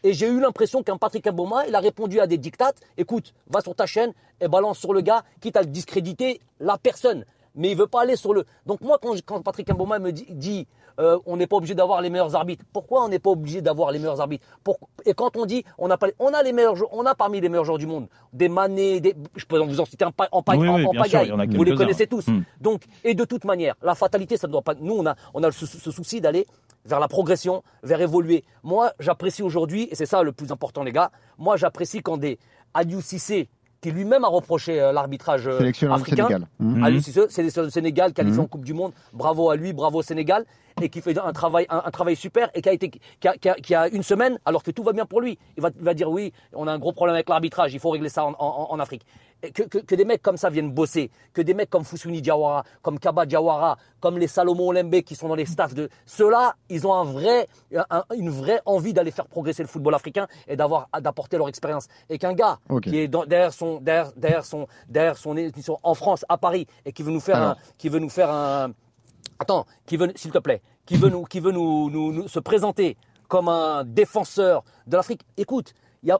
[0.06, 2.76] Et j'ai eu l'impression qu'un Patrick Mboma, il a répondu à des dictates.
[2.96, 6.78] Écoute, va sur ta chaîne et balance sur le gars, quitte à le discréditer la
[6.78, 7.24] personne.
[7.56, 8.44] Mais il veut pas aller sur le.
[8.66, 10.66] Donc moi, quand, quand Patrick Mboma me dit, dit,
[11.00, 12.64] euh, on n'est pas obligé d'avoir les meilleurs arbitres.
[12.72, 14.46] Pourquoi on n'est pas obligé d'avoir les meilleurs arbitres?
[14.64, 17.40] Pour- Et quand on dit, on a pas, on a les meilleurs, on a parmi
[17.40, 20.28] les meilleurs joueurs du monde, des Mané, des, je peux vous en citer un pa-
[20.32, 21.32] en, pa- Oui, en- oui, en bien sûr, pagaille.
[21.32, 22.26] en vous les connaissez tous.
[22.28, 22.42] Hmm.
[22.60, 24.74] Donc, et de toute manière, la fatalité, ça ne doit pas.
[24.78, 26.46] Nous, on a, on a ce, ce souci d'aller
[26.84, 28.44] vers la progression, vers évoluer.
[28.62, 31.10] Moi, j'apprécie aujourd'hui, et c'est ça le plus important, les gars.
[31.36, 32.38] Moi, j'apprécie quand des
[32.74, 33.48] Aliou Cissé,
[33.86, 35.58] qui lui-même a reproché euh, l'arbitrage euh,
[35.94, 36.48] africain, Sénégal.
[36.58, 36.82] Mhm.
[36.84, 38.92] Aliou Cissé, c'est le Sénégal qualifié en Coupe du Monde.
[39.12, 40.44] Bravo à lui, bravo au Sénégal,
[40.82, 43.34] et qui fait un travail, un, un travail super, et qui a été, qui a,
[43.36, 45.38] qui a- qui a une semaine, alors que tout va bien pour lui.
[45.56, 47.90] Il va, il va dire oui, on a un gros problème avec l'arbitrage, il faut
[47.90, 49.06] régler ça en, en- en Afrique.
[49.42, 52.64] Que, que- que des mecs comme ça viennent bosser, que des mecs comme Fousouni Diawara,
[52.82, 56.86] comme Kaba Diawara, comme les Salomon Olembe qui sont dans les staffs de ceux-là, ils
[56.86, 57.46] ont un vrai,
[57.90, 61.86] un- une vraie envie d'aller faire progresser le football africain et d'avoir, d'apporter leur expérience.
[62.08, 62.58] Et qu'un gars
[62.90, 66.66] qui est dans- derrière son, derrière, derrière son, derrière son émission en France, à Paris,
[66.86, 67.50] et qui veut nous faire Alors.
[67.50, 68.72] un, qui veut nous faire un,
[69.38, 72.40] attends, qui veut, s'il te plaît, qui veut nous, qui veut nous, nous- nous- se
[72.40, 72.96] présenter
[73.28, 75.22] comme un défenseur de l'Afrique.
[75.36, 75.74] Écoute,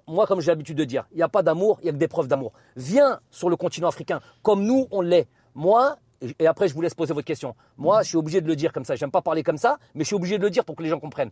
[0.08, 1.98] moi, comme j'ai l'habitude de dire, il n'y a pas d'amour, il y a que
[1.98, 2.52] des preuves d'amour.
[2.76, 5.28] Viens sur le continent africain, comme nous, on l'est.
[5.54, 5.96] Moi,
[6.38, 7.54] et après, je vous laisse poser votre question.
[7.76, 8.96] Moi, je suis obligé de le dire comme ça.
[8.96, 10.88] J'aime pas parler comme ça, mais je suis obligé de le dire pour que les
[10.88, 11.30] gens comprennent.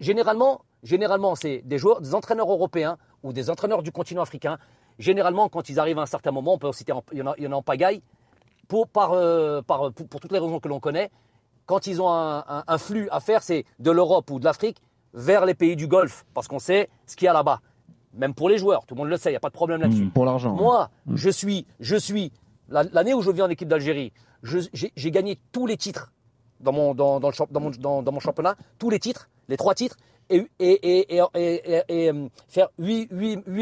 [0.00, 0.62] Généralement,
[1.34, 4.58] c'est des joueurs, des entraîneurs européens ou des entraîneurs du continent africain.
[4.98, 7.46] Généralement, quand ils arrivent à un certain moment, on peut citer, il y en y
[7.46, 8.02] en a en pagaille,
[8.72, 11.10] euh, pour, toutes les raisons que l'on connaît,
[11.66, 14.78] quand ils ont un flux à faire, c'est de l'Europe ou de l'Afrique
[15.14, 17.60] vers les pays du Golfe, parce qu'on sait ce qu'il y a là-bas.
[18.14, 19.80] Même pour les joueurs, tout le monde le sait, il n'y a pas de problème
[19.80, 20.04] là-dessus.
[20.04, 20.54] Mmh, pour l'argent.
[20.54, 22.30] Moi, je suis, je suis,
[22.68, 26.12] la- l'année où je viens en équipe d'Algérie, j'ai gagné tous les titres
[26.60, 29.74] dans mon, dans, dans le dans mon, dans, mon championnat, tous les titres, les trois
[29.74, 29.96] titres,
[30.30, 33.08] et, et, et, et, et- et- et, euh, faire 8,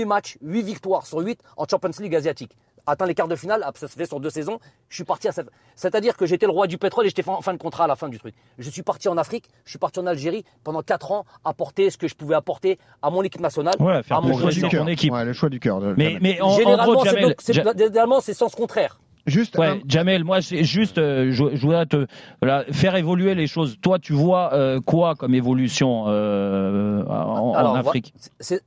[0.04, 2.56] matchs, 8 victoires sur 8 en Champions League asiatique.
[2.90, 5.29] Atteindre les quarts de finale, ah, ça se fait sur deux saisons, je suis parti
[5.29, 5.48] à cette...
[5.76, 7.94] C'est-à-dire que j'étais le roi du pétrole et j'étais en fin de contrat à la
[7.96, 8.35] fin du truc.
[8.59, 11.96] Je suis parti en Afrique, je suis parti en Algérie pendant 4 ans, apporter ce
[11.98, 14.62] que je pouvais apporter à mon équipe nationale, Ouais, faire à le mon choix du
[14.68, 14.88] cœur.
[14.88, 15.12] équipe.
[15.12, 15.81] Ouais, le choix du cœur.
[15.81, 19.00] de- Mais, en, en Généralement, gros, c'est Jamel, donc- c'est- Ja- généralement, c'est sens contraire.
[19.26, 22.07] Juste Ouais, un- Jamel, moi, c'est juste, euh, je, je voudrais te
[22.42, 23.76] voilà, faire évoluer les choses.
[23.83, 28.12] Toi, tu vois euh, quoi comme évolution euh, en, Afrique?
[28.40, 28.62] c'est-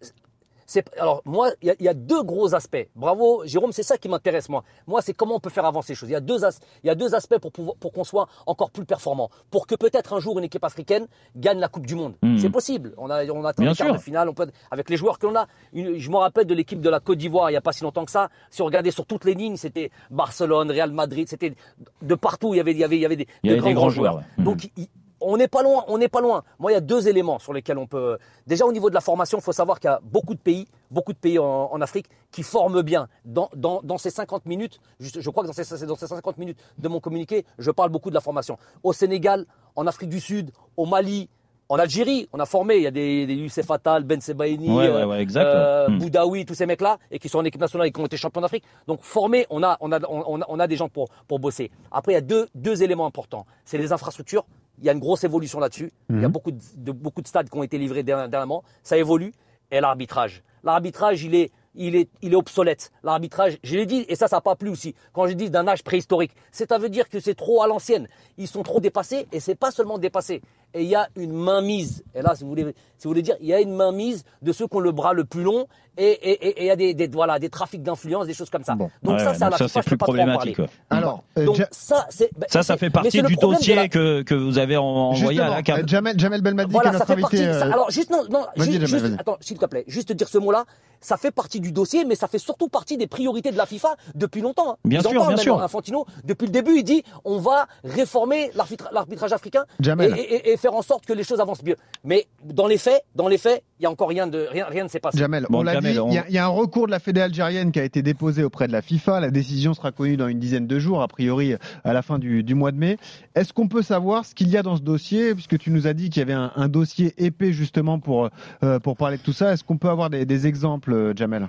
[0.98, 2.88] alors moi, il y, a- il y a deux gros aspects.
[2.96, 4.64] Bravo, Jérôme, c'est ça qui m'intéresse moi.
[4.88, 6.10] Moi, c'est comment on peut faire avancer les choses.
[6.10, 8.28] Il y a deux, as- il y a deux aspects pour, pouvoir- pour qu'on soit
[8.46, 11.96] encore plus performant, pour que peut-être un jour une équipe africaine gagne la Coupe du
[11.96, 12.16] Monde.
[12.22, 12.38] Mhm.
[12.40, 12.94] C'est possible.
[12.98, 13.96] On a, on atteint Bien les quarts sûr.
[13.96, 14.30] de finale.
[14.30, 15.48] On peut, avec les joueurs que l'on a.
[15.74, 17.84] Une- je me rappelle de l'équipe de la Côte d'Ivoire il y a pas si
[17.84, 18.30] longtemps que ça.
[18.50, 21.56] Si on regardait sur toutes les lignes, c'était Barcelone, Real Madrid, c'était
[22.02, 22.54] de partout.
[22.54, 23.74] Il y avait, il y avait, il y avait des, Il y de avait des
[23.74, 24.14] grands, grands joueurs.
[24.14, 24.44] joueurs, ouais.
[24.44, 24.88] Donc il-
[25.26, 26.44] on n'est pas loin, on n'est pas loin.
[26.60, 28.18] Moi, il y a deux éléments sur lesquels on peut.
[28.48, 30.68] Déjà, au niveau de la formation, il faut savoir qu'il y a beaucoup de pays,
[30.92, 33.08] beaucoup de pays en, en Afrique qui forment bien.
[33.26, 36.38] Dans, dans, dans ces 50 minutes, je, je crois que dans ces, dans ces 50
[36.38, 38.58] minutes de mon communiqué, je parle beaucoup de la formation.
[38.84, 41.30] Au Sénégal, en Afrique du Sud, au Mali,
[41.70, 42.76] en Algérie, on a formé.
[42.76, 45.94] Il y a des, des Youssef Attal, Ben Sebaini, Ouais, ouais, ouais, exact, euh, ouais.
[45.94, 46.00] Hmm.
[46.00, 48.42] Boudaoui, tous ces mecs-là, et qui sont en équipe nationale et qui ont été champions
[48.42, 48.64] d'Afrique.
[48.86, 51.72] Donc formés, on a, on a, on a, on a des gens pour, pour bosser.
[51.92, 53.46] Après, il y a deux, deux éléments importants.
[53.66, 54.46] C'est les infrastructures.
[54.80, 55.92] Il y a une grosse évolution là-dessus.
[56.10, 58.64] Il y a beaucoup de, de- beaucoup de stades qui ont été livrés derni- dernièrement.
[58.84, 59.34] Ça évolue.
[59.72, 60.44] Et l'arbitrage.
[60.64, 62.92] L'arbitrage, il est, il est, il est obsolète.
[63.04, 64.94] L'arbitrage, je l'ai dit, et ça, ça n'a pas plu aussi.
[65.14, 68.08] Quand je dis d'un âge préhistorique, c'est à veut dire que c'est trop à l'ancienne.
[68.38, 70.42] Ils sont trop dépassés, et c'est pas seulement dépassé.
[70.74, 72.04] Et il y a une mainmise.
[72.16, 72.64] Et là, si vous voulez,
[72.98, 75.14] si vous voulez dire, il y a une mainmise de ceux qui ont le bras
[75.14, 77.84] le plus long, et, et, et- et il y a des, des, voilà, des trafics
[77.84, 78.74] d'influence, des choses comme ça.
[78.74, 78.90] Bon.
[79.04, 80.58] Donc Ouais, ça, ouais, c'est à donc la ça, FIFA, c'est plus en problématique.
[80.90, 84.24] Alors, euh, Donc Ja- ça, c'est ben, Ça, ça fait partie du dossier la- que,
[84.24, 85.80] que vous avez en- envoyé à la CAF.
[85.80, 87.46] euh, Jamel, Jamel Belmadi, qui est Voilà, notre ça fait invité.
[87.46, 87.60] partie.
[87.60, 90.14] ça- euh, alors, juste, non, non, juste, Jamel, juste- attends, s'il te plaît, juste te
[90.14, 90.66] dire ce mot-là.
[91.00, 93.96] Ça fait partie du dossier, mais ça fait surtout partie des priorités de la FIFA
[94.16, 94.72] depuis longtemps.
[94.72, 94.78] hein.
[94.86, 95.62] Bien Ils en sûr, parlent bien sûr.
[95.62, 98.52] Infantino, depuis le début, il dit on va réformer
[98.92, 100.14] l'arbitrage africain Jamel.
[100.18, 101.76] et- et- et faire en sorte que les choses avancent mieux.
[102.04, 104.84] Mais dans les faits, dans les faits, il y a encore rien de rien, rien
[104.86, 105.18] ne s'est passé.
[105.20, 106.92] Jamel, Bon, on l'a dit, on- il y, a- il y a un recours de
[106.92, 109.20] la Fédé algérienne qui a été déposé auprès de la FIFA.
[109.20, 112.44] La décision sera connue dans une dizaine de jours, a priori à la fin du,
[112.44, 112.98] du mois de mai.
[113.36, 115.94] Est-ce qu'on peut savoir ce qu'il y a dans ce dossier, puisque tu nous as
[115.94, 118.30] dit qu'il y avait un, un dossier épais justement pour,
[118.64, 119.54] euh, pour parler de tout ça.
[119.54, 121.48] Est-ce qu'on peut avoir des, des exemples, euh, Jamel?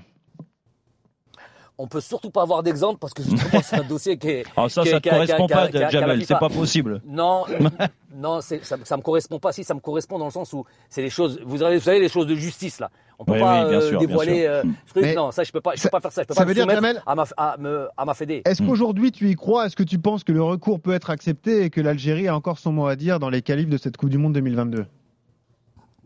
[1.77, 4.45] On peut surtout pas avoir d'exemple parce que justement c'est un dossier qui est.
[4.57, 7.03] Alors ça, qui est- ça ne correspond qui pas, qui Jamel, c'est pas possible.
[7.05, 7.45] Non,
[8.41, 9.53] ça, ça me correspond pas.
[9.53, 11.41] Si ça me correspond dans le sens où c'est les choses.
[11.45, 12.91] Vous avez, vous savez les choses de justice là.
[13.19, 14.43] On peut Oui, pas oui, bien euh, bien dévoiler.
[14.43, 14.51] sûr.
[14.51, 15.17] euh, truc.
[15.17, 15.73] Non, ça je peux pas.
[15.75, 16.23] Je ça- peux pas faire ça.
[16.23, 18.43] Je peux ça pas veut me dire, Jamel- à ma à, me- à ma fédé.
[18.45, 18.67] Est-ce Hmm.
[18.69, 19.67] qu'aujourd'hui tu y crois?
[19.67, 22.59] Est-ce que tu penses que le recours peut être accepté et que l'Algérie a encore
[22.61, 24.87] son mot à dire dans les qualifs de cette Coupe du Monde 2022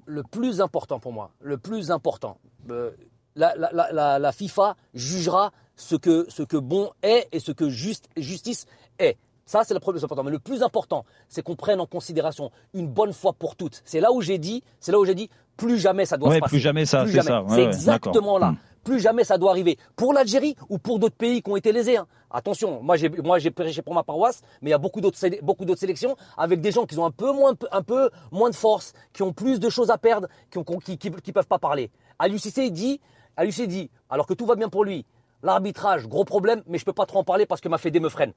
[0.07, 2.39] Le plus important pour moi, le plus important,
[2.71, 2.91] euh,
[3.39, 7.53] la, la- la- la- la FIFA jugera ce que ce que bon est et ce
[7.53, 8.67] que juste justice
[8.99, 9.17] est.
[9.47, 10.25] Ça, c'est le premier important.
[10.25, 13.81] Mais le plus important, c'est qu'on prenne en considération une bonne fois pour toutes.
[13.87, 16.35] C'est là où j'ai dit, c'est là où j'ai dit, plus jamais ça doit Ouais,
[16.37, 16.51] se passer.
[16.51, 17.41] plus jamais ça, Plus c'est ça.
[17.43, 18.51] Ouais, c'est ouais, exactement là.
[18.51, 18.57] Hmm.
[18.85, 19.79] Plus jamais ça doit arriver.
[19.97, 21.97] Pour l'Algérie ou pour d'autres pays qui ont été lésés.
[21.97, 22.07] hein.
[22.31, 25.19] Attention, moi j'ai moi j'ai prêché pour ma paroisse, mais il y a beaucoup d'autres
[25.43, 28.55] beaucoup d'autres sélections avec des gens qui ont un peu moins un peu moins de
[28.55, 31.59] force, qui ont plus de choses à perdre, qui ont qui, qui, qui peuvent pas
[31.59, 31.91] parler.
[32.19, 33.01] Aliou Cissé dit,
[33.39, 35.07] Aliou Cissé dit, alors que tout va bien pour lui,
[35.43, 38.09] l'arbitrage gros problème, mais je peux pas trop en parler parce que ma fédé me
[38.11, 38.33] freine.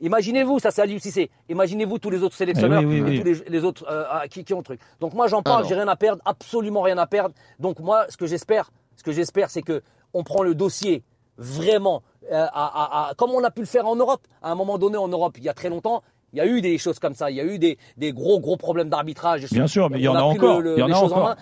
[0.00, 1.30] Imaginez-vous, ça c'est Aliou Cissé.
[1.48, 3.34] Imaginez-vous tous les autres sélectionneurs Eh oui, oui, et oui.
[3.34, 4.80] tous les, les autres euh, qui, qui ont le truc.
[5.00, 7.34] Donc moi j'en parle, j'ai rien à perdre, absolument rien à perdre.
[7.58, 11.02] Donc moi ce que j'espère, ce que j'espère c'est que on prend le dossier
[11.38, 14.22] vraiment euh, à, à- à- comme on a pu le faire en Europe.
[14.42, 16.02] À un moment donné en Europe, il y a très longtemps,
[16.34, 18.40] il y a eu des choses comme ça, il y a eu des, des gros
[18.40, 19.48] gros problèmes d'arbitrage.
[19.50, 21.34] Bien sûr, mais il y en a encore, il y en a encore.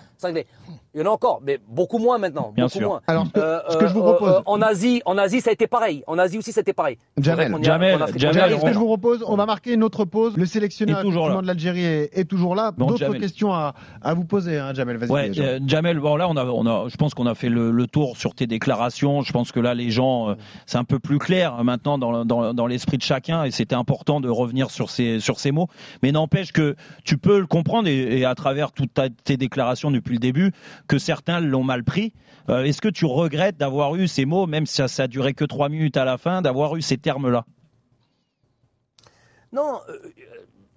[0.95, 2.51] Il y en a encore, mais beaucoup moins maintenant.
[2.55, 2.87] Bien beaucoup sûr.
[2.87, 3.01] moins.
[3.07, 5.41] Alors, ce que- Euh, ce que je vous euh, propose- euh, en Asie, en Asie,
[5.41, 6.03] ça a été pareil.
[6.05, 6.99] En Asie aussi, c'était pareil.
[7.19, 10.37] Jamel, a- Jamel, Jamel, ce que je vous propose, on va marquer une autre pause.
[10.37, 12.71] Le sélectionneur de l'Algérie est, est toujours là.
[12.77, 14.97] Bon, D'autres questions à, à vous poser, hein, Jamel.
[14.97, 15.09] Vas-y.
[15.09, 15.49] Ouais, Jamel.
[15.63, 17.87] euh, Jamel, bon là on a, on a, je pense qu'on a fait le, le
[17.87, 19.23] tour sur tes déclarations.
[19.23, 20.35] Je pense que là les gens, euh,
[20.67, 23.75] c'est un peu plus clair euh, maintenant dans, dans, dans l'esprit de chacun et c'était
[23.75, 25.67] important de revenir sur ces sur ces mots.
[26.01, 29.91] Mais n'empêche que tu peux le comprendre et, et à travers toutes ta- tes déclarations
[29.91, 30.51] depuis le début
[30.87, 32.13] que certains l'ont mal pris.
[32.49, 35.33] Euh, Est-ce que tu regrettes d'avoir eu ces mots, même si ça, ça a duré
[35.33, 37.45] que trois minutes à la fin, d'avoir eu ces termes-là?
[39.51, 39.99] Non, euh,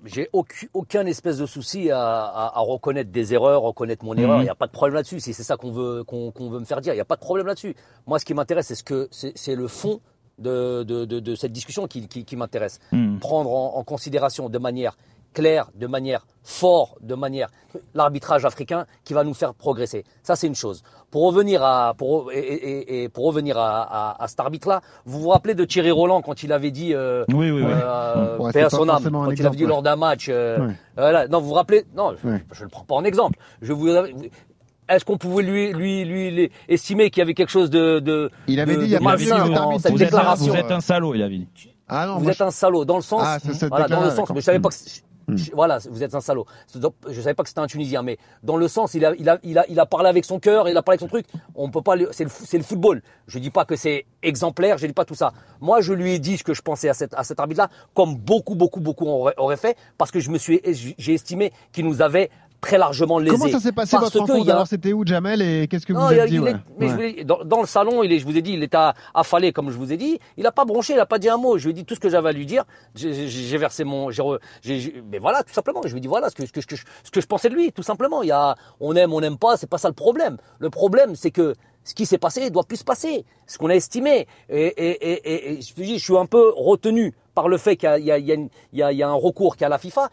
[0.04, 4.36] j'ai aucun, aucun espèce de souci à, à, à reconnaître des erreurs, reconnaître mon erreur.
[4.36, 4.44] Il Mhm.
[4.44, 5.18] n'y a pas de problème là-dessus.
[5.20, 7.20] Si c'est ça qu'on veut, qu'on veut me faire dire, il n'y a pas de
[7.20, 7.74] problème là-dessus.
[8.06, 10.00] Moi, ce qui m'intéresse, c'est ce que c'est le fond
[10.38, 12.78] de, de, de, de cette discussion qui, qui, qui m'intéresse.
[12.92, 13.18] Hmm.
[13.18, 14.96] Prendre en, en considération de manière
[15.32, 17.48] claire, de manière forte, de manière
[17.94, 20.04] l'arbitrage africain qui va nous faire progresser.
[20.22, 20.82] Ça, c'est une chose.
[21.10, 25.20] Pour revenir à pour et, et- et pour revenir à, à, à cet arbitre-là, vous
[25.20, 27.70] vous rappelez de Thierry Roland quand il avait dit euh, Oui, oui, oui.
[27.70, 29.68] euh, Ouais, à son âme, quand il avait dit ouais.
[29.68, 30.28] lors d'un match.
[30.30, 31.28] euh, Ouais.
[31.28, 31.84] Non, vous vous rappelez?
[31.94, 32.42] Non, je, Ouais.
[32.52, 33.38] je le prends pas en exemple.
[33.60, 33.88] Je vous.
[34.88, 38.30] Est-ce qu'on pouvait lui, lui, lui, lui estimer qu'il y avait quelque chose de, de
[38.46, 39.52] Il avait de- dit il y a de pas Il avait malsain dit, malsain cet
[39.52, 40.46] vous, dans arbitre, cette vous êtes un, déclaration?
[40.52, 41.48] vous êtes un salaud, il avait dit.
[41.88, 43.22] Ah non, vous moi, êtes un salaud dans le sens.
[43.24, 44.30] Ah, voilà, dans le déclaration, sens.
[44.34, 44.74] Mais je savais pas que.
[44.76, 46.46] je- Voilà, vous êtes un salaud.
[47.08, 49.38] Je savais pas que c'était un Tunisien, mais dans le sens, il a, il a,
[49.42, 51.26] il a, il a parlé avec son cœur, il a parlé avec son truc.
[51.56, 51.94] On peut pas.
[52.12, 53.02] C'est le, c'est le football.
[53.26, 55.32] Je dis pas que c'est exemplaire, je dis pas tout ça.
[55.60, 58.14] Moi, je lui ai dit ce que je pensais à, cette, à cet arbitre-là, comme
[58.16, 60.60] beaucoup, beaucoup, beaucoup auraient, auraient fait, parce que je me suis,
[60.98, 62.30] j'ai estimé qu'il nous avait
[62.66, 63.36] très largement lésé.
[63.36, 65.92] Comment ça s'est passé Parce votre rencontre a- Alors c'était où Jamel et qu'est-ce que
[65.92, 66.54] vous avez dit est- ouais.
[66.80, 68.76] je vous dans, dans le salon, il est, je vous ai dit, il était
[69.14, 70.18] affalé, comme je vous ai dit.
[70.36, 71.58] Il a pas bronché, il a pas dit un mot.
[71.58, 72.64] Je lui ai dit tout ce que j'avais à lui dire.
[72.94, 74.10] J'ai- versé mon,
[75.10, 75.80] mais voilà, tout simplement.
[75.84, 77.26] Je lui ai dit voilà ce que, ce que, ce que, je- ce que je
[77.26, 78.22] pensais de lui, tout simplement.
[78.22, 80.36] Il y a, on aime, on n'aime pas, c'est pas ça le problème.
[80.58, 83.24] Le problème, c'est que ce qui s'est passé doit plus se passer.
[83.46, 84.26] Ce qu'on a estimé.
[84.48, 87.92] Et, et, et, et- dis, je suis un peu retenu par le fait qu'il y
[87.92, 88.32] a, y, a, y,
[88.82, 90.08] a a, y a un recours qui est à la FIFA.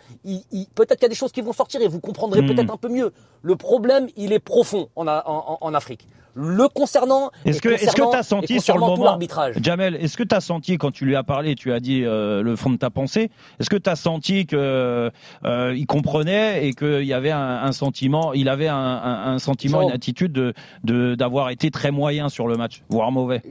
[0.75, 2.47] Peut-être qu'il y a des choses qui vont sortir et vous comprendrez Hmm.
[2.53, 3.13] peut-être un peu mieux.
[3.41, 6.05] Le problème, il est profond en, a- en, en- en Afrique.
[6.35, 7.29] Le concernant.
[7.45, 9.55] Est-ce que est-ce que concernant- tu as et senti sur le moment l'arbitrage.
[9.61, 12.41] Jamel, est-ce que tu as senti quand tu lui as parlé, tu as dit euh,
[12.41, 15.11] le fond de ta pensée, est-ce que tu as senti que
[15.45, 19.39] euh, il comprenait et qu'il y avait un, un sentiment, il avait un, un- un
[19.39, 19.89] sentiment, Jérôme.
[19.91, 23.41] une attitude de de- d'avoir été très moyen sur le match, voire mauvais?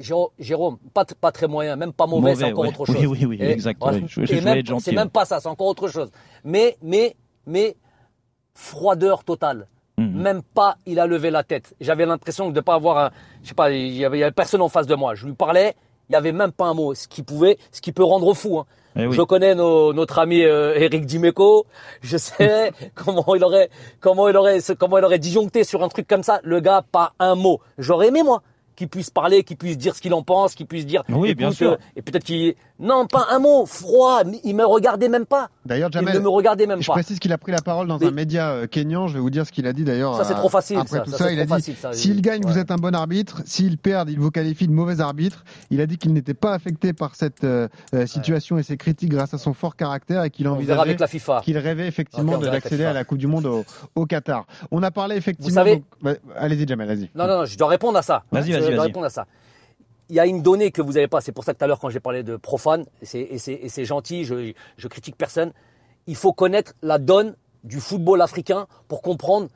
[0.40, 2.68] Jérôme, pas, pas très moyen, même pas mauvais, c'est encore ouais.
[2.70, 2.96] autre chose.
[3.06, 3.80] oui, oui, Et- exact.
[3.86, 4.04] oui.
[4.08, 4.84] Je, je être gentil.
[4.86, 6.10] C'est même pas ça, c'est encore autre chose.
[6.44, 7.14] Mais, mais,
[7.46, 7.76] mais,
[8.54, 9.66] froideur totale.
[9.98, 10.22] Mhm.
[10.22, 11.74] Même pas, il a levé la tête.
[11.80, 13.10] J'avais l'impression de ne pas avoir un,
[13.42, 15.14] je sais pas, il y avait, il y avait personne en face de moi.
[15.14, 15.74] Je lui parlais,
[16.08, 18.58] il y avait même pas un mot, ce qui pouvait, ce qui peut rendre fou.
[18.58, 18.66] hein.
[18.96, 19.14] Eh oui.
[19.16, 21.64] Je connais nos- notre ami euh, Eric Dimeco.
[22.02, 26.06] Je sais comment il aurait, comment il aurait, comment il aurait disjoncté sur un truc
[26.06, 26.40] comme ça.
[26.42, 27.60] Le gars, pas un mot.
[27.78, 28.42] J'aurais aimé moi
[28.76, 31.04] qu'il puisse parler, qu'il puisse dire ce qu'il en pense, qu'il puisse dire.
[31.10, 31.72] Oui, bien sûr.
[31.72, 34.22] euh, Et peut-être qu'il, non, pas un mot, froid.
[34.44, 35.48] Il me regardait même pas.
[35.64, 36.94] D'ailleurs, Il ne Jamel, me regardait même je pas.
[36.94, 39.06] précise qu'il a pris la parole dans Mais- un média euh, kényan.
[39.08, 40.16] Je vais vous dire ce qu'il a dit d'ailleurs.
[40.16, 41.04] Ça, c'est euh, trop facile, Après ça.
[41.04, 43.42] tout Ça, il a dit s'il gagne, vous êtes un bon arbitre.
[43.46, 45.44] S'il perd, il vous qualifie de mauvais arbitre.
[45.70, 49.10] Il a dit qu'il n'était pas affecté par cette euh, euh, situation et ses critiques
[49.10, 51.42] grâce à son fort caractère et qu'il envisageait avec la FIFA.
[51.44, 53.64] qu'il rêvait effectivement d'accéder à la Coupe du Monde au,
[53.94, 54.44] au Qatar.
[54.70, 55.48] On a parlé effectivement.
[55.48, 57.10] Vous savez- bah, allez-y, Jamel, vas-y.
[57.14, 58.24] Non, non, non, je dois répondre à ça.
[58.32, 58.86] Vas-y, Je vas-y, dois vas-y.
[58.86, 59.26] répondre à ça.
[60.12, 61.22] Il y a une donnée que vous n'avez pas.
[61.22, 63.06] C'est pour ça que tout à l'heure, quand j'ai parlé de profane, et
[63.38, 65.52] c'est- gentil, je, je critique personne.
[66.06, 69.48] Il faut connaître la donne du football africain pour comprendre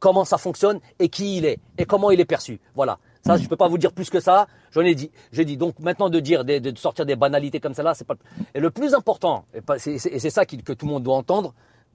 [0.00, 2.60] comment ça fonctionne et qui il est et comment il est perçu.
[2.74, 2.98] Voilà.
[3.24, 4.48] Ça, je peux pas vous dire plus que ça.
[4.72, 5.10] J'en ai dit.
[5.32, 5.56] J'ai dit.
[5.56, 8.16] Donc maintenant de dire, des- de sortir des banalités comme ça là, c'est pas.
[8.54, 9.60] Et le plus important, et
[9.98, 11.54] c'est ça que tout le monde doit entendre.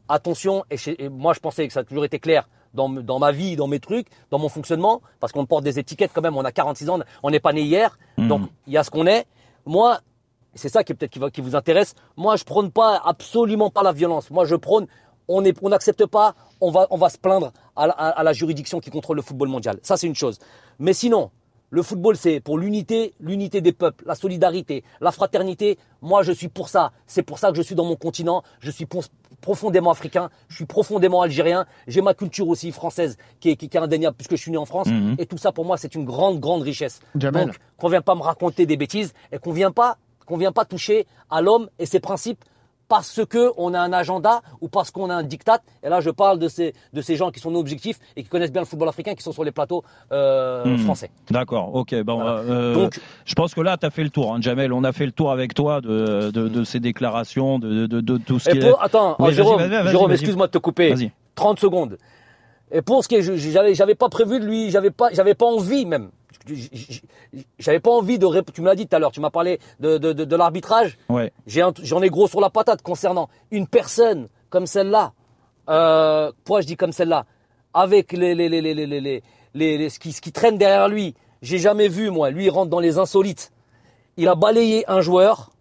[0.10, 0.64] Attention.
[0.70, 3.32] Et, chez- et moi, je pensais que ça a toujours été clair dans, dans ma
[3.32, 6.38] vie, dans mes trucs, dans mon fonctionnement, parce qu'on porte des étiquettes quand même.
[6.38, 8.28] On a 46 ans, on n'est pas né hier, Mhm.
[8.28, 9.26] donc il y a ce qu'on est.
[9.66, 10.00] Moi,
[10.56, 11.94] c'est ça qui peut-être qui, vous intéresse.
[12.16, 14.30] Moi, je prône pas absolument pas la violence.
[14.32, 14.88] Moi, je prône,
[15.28, 18.80] on n'accepte pas, on va, on va se plaindre à la, à- à la juridiction
[18.80, 19.78] qui contrôle le football mondial.
[19.84, 20.40] Ça, c'est une chose.
[20.80, 21.32] Mais sinon,
[21.70, 25.78] le football, c'est pour l'unité, l'unité des peuples, la solidarité, la fraternité.
[26.02, 26.92] Moi, je suis pour ça.
[27.08, 28.42] C'est pour ça que je suis dans mon continent.
[28.60, 29.04] Je suis pour-
[29.42, 30.30] profondément africain.
[30.50, 31.66] Je suis profondément algérien.
[31.88, 34.58] J'ai ma culture aussi française qui est, qui, qui est indéniable puisque je suis né
[34.58, 34.88] en France.
[34.88, 35.16] Mhm.
[35.20, 37.00] Et tout ça, pour moi, c'est une grande, grande richesse.
[37.16, 37.48] Jamel.
[37.48, 40.66] Donc, qu'on vient pas me raconter des bêtises et qu'on vient pas, qu'on vient pas
[40.66, 42.44] toucher à l'homme et ses principes
[42.88, 45.60] parce que on a un agenda ou parce qu'on a un diktat.
[45.84, 48.30] Et là, je parle de ces, de ces gens qui sont nos objectifs et qui
[48.30, 50.78] connaissent bien le football africain, qui sont sur les plateaux euh, Mhm.
[50.80, 51.10] français.
[51.30, 51.96] D'accord, ok.
[52.04, 52.40] Bon, Voilà.
[52.40, 54.72] euh, Donc- je pense que là, tu as fait le tour, hein, Jamel.
[54.74, 58.50] On a fait le tour avec toi de, de, de ces déclarations, de, tout ce
[58.50, 58.72] qui est.
[58.80, 60.94] attends, Oui, vas-y, Jérôme, Jérôme, excuse-moi de te couper.
[60.94, 61.12] Vas-y.
[61.36, 61.98] 30 secondes.
[62.72, 63.22] Et pour ce qui est,
[63.52, 66.10] j'avais, j'avais pas prévu de lui, j'avais pas, j'avais pas envie même.
[67.60, 69.12] J'avais pas envie de Tu me l'as dit tout à l'heure.
[69.12, 70.98] Tu m'as parlé de, de, de, de l'arbitrage.
[71.10, 71.32] Ouais.
[71.48, 75.14] J'en ai gros sur la patate concernant une personne comme celle-là.
[75.70, 77.26] Euh, pourquoi je dis comme celle-là?
[77.74, 80.58] Avec les, les, les, les, les, les, les, les- les- ce, qui, ce qui traîne
[80.58, 81.16] derrière lui.
[81.42, 82.30] J'ai jamais vu, moi.
[82.32, 83.52] Lui, il rentre dans les insolites.
[84.18, 85.52] Il a balayé un joueur.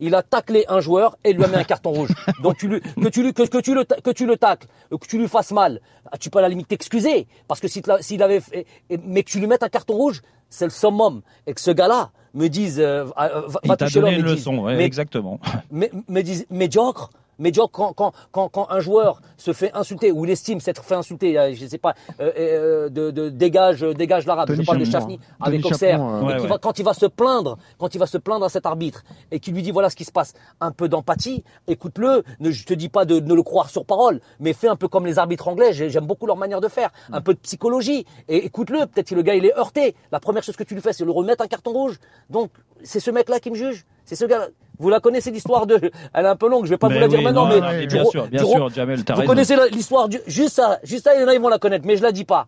[0.00, 2.10] Il a taclé un joueur et il lui a mis un carton rouge.
[2.42, 5.06] Donc tu lui, que tu lui, que, que tu le, que tu le tacles, que
[5.06, 5.80] tu lui fasses mal,
[6.12, 8.66] ah, tu peux à la limite t'excuser parce que si s'il avait, fait-
[9.04, 11.22] mais que tu lui mettes un carton rouge, c'est le summum.
[11.46, 14.22] Et que ce gars-là me dise, euh, euh, va, Il va t'a toucher l'homme dise,
[14.24, 15.40] leçon, ouais, mais- exactement.
[15.70, 20.24] mais, me disent médiocre, médiocre quand, quand, quand, quand un joueur se fait insulter ou
[20.24, 24.26] il estime s'être fait insulter, euh, je sais pas, euh, euh, de, de dégage, dégage
[24.26, 24.48] l'arabe.
[24.54, 26.02] Je parle de Tony avec Auxerre.
[26.02, 26.58] Euh, Ouais, ouais.
[26.60, 29.52] quand il va se plaindre, quand il va se plaindre à cet arbitre et qui
[29.52, 32.22] lui dit voilà ce qui se passe, un peu d'empathie, écoute-le.
[32.40, 34.88] Ne, je te dis pas de, de le croire sur parole, mais fais un peu
[34.88, 35.72] comme les arbitres anglais.
[35.72, 38.86] J'ai- J'aime beaucoup leur manière de faire, un peu de psychologie et écoute-le.
[38.86, 39.94] Peut-être que le gars il est heurté.
[40.12, 41.98] La première chose que tu lui fais, c'est le remettre un carton rouge.
[42.30, 42.50] Donc
[42.82, 43.84] c'est ce mec-là qui me juge.
[44.04, 44.48] C'est ce gars.
[44.78, 45.90] Vous la connaissez l'histoire de.
[46.12, 46.64] Elle est un peu longue.
[46.66, 49.20] Je vais pas vous la dire maintenant, mais, bien sûr, bien sûr, Jamel, t'as Vous
[49.20, 49.32] raison.
[49.32, 50.18] connaissez l'histoire du.
[50.26, 52.12] Juste ça, juste ça, il y en a, ils vont la connaître, mais je la
[52.12, 52.46] dis pas.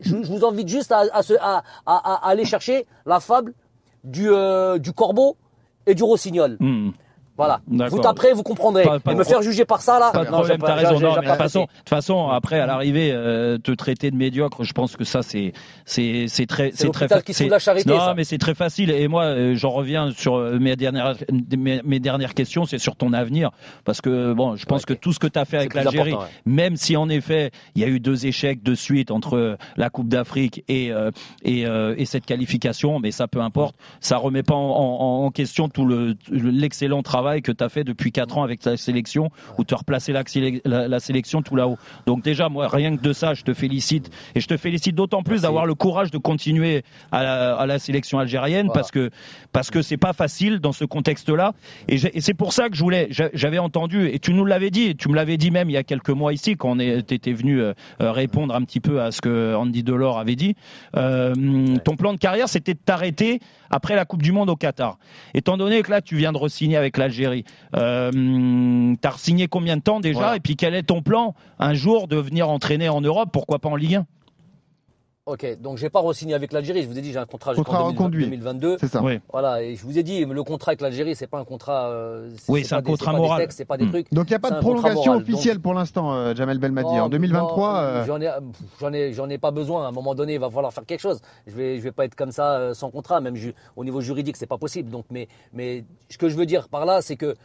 [0.00, 3.54] Je, je vous invite juste à, à, se- à- à- à aller chercher la fable
[4.04, 5.36] du, euh, du corbeau
[5.86, 6.56] et du rossignol.
[6.60, 6.90] Hmm.
[7.36, 7.60] Voilà.
[7.66, 8.84] Vous taperez, vous comprendrez.
[8.84, 10.10] Pas- pas et me faire juger par ça, là.
[10.12, 11.00] Pas de non, problème, j'ai t'as raison.
[11.00, 14.96] Non, mais de toute façon, après à l'arrivée, euh, te traiter de médiocre, je pense
[14.96, 15.54] que ça c'est
[15.86, 17.08] c'est c'est très c'est très
[17.58, 18.14] charité, Non, ça.
[18.14, 18.90] mais c'est très facile.
[18.90, 21.14] Et moi, euh, j'en reviens sur euh, mes dernières
[21.56, 23.50] mes, mes dernières questions, c'est sur ton avenir,
[23.84, 26.18] parce que bon, je pense que tout ce que tu as fait avec l'Algérie, ouais.
[26.44, 30.08] même si en effet il y a eu deux échecs de suite entre la Coupe
[30.08, 31.10] d'Afrique et euh,
[31.44, 35.70] et, et cette qualification, mais ça peu importe, ça remet pas en, en- en question
[35.70, 39.64] tout le l'excellent travail que tu as fait depuis quatre ans avec ta sélection, où
[39.64, 40.22] tu as replacé la,
[40.64, 41.78] la- la sélection tout là-haut.
[42.06, 45.22] Donc déjà, moi, rien que de ça, je te félicite et je te félicite d'autant
[45.22, 48.74] plus d'avoir le courage de continuer à la, à la sélection algérienne Voilà.
[48.80, 49.10] parce que
[49.52, 51.52] parce que c'est pas facile dans ce contexte-là.
[51.88, 54.96] Et, c'est pour ça que je voulais, j'a- j'avais entendu et tu nous l'avais dit,
[54.96, 57.60] tu me l'avais dit même il y a quelques mois ici quand on était venu
[57.60, 60.54] euh, euh, répondre un petit peu à ce que Andy Delors avait dit.
[60.96, 61.34] Euh,
[61.84, 63.40] Ton plan de carrière, c'était de t'arrêter
[63.72, 64.98] après la Coupe du Monde au Qatar.
[65.34, 69.82] Étant donné que là, tu viens de re-signer avec l'Algérie, euh, t'as re-signé combien de
[69.82, 70.18] temps déjà?
[70.18, 70.36] Voilà.
[70.36, 73.30] Et puis quel est ton plan un jour de venir entraîner en Europe?
[73.32, 74.06] Pourquoi pas en Ligue 1
[75.24, 76.82] Ok, donc j'ai pas re-signé avec l'Algérie.
[76.82, 78.24] Je vous ai dit, j'ai un contrat jusqu'en Contrat 2020 reconduit.
[78.24, 78.76] 2022.
[78.80, 79.00] C'est ça.
[79.04, 79.20] Oui.
[79.30, 81.90] Voilà, et je vous ai dit, le contrat avec l'Algérie, c'est pas un contrat.
[81.90, 83.46] euh, Oui, c'est un des- contrat pas des moral.
[83.50, 83.90] C'est pas des Hmm.
[83.90, 84.12] trucs.
[84.12, 86.88] Donc il n'y a pas de prolongation donc- officielle pour l'instant, euh, Jamel Belmadi.
[86.96, 88.30] Non, En 2023, non, euh, j'en ai,
[88.80, 89.84] j'en ai, j'en ai pas besoin.
[89.84, 91.20] À un moment donné, il va falloir faire quelque chose.
[91.46, 94.00] Je vais, je vais pas être comme ça euh, sans contrat, même ju- au niveau
[94.00, 94.90] juridique, c'est pas possible.
[94.90, 97.36] Donc, mais, mais ce que je veux dire par là, c'est que,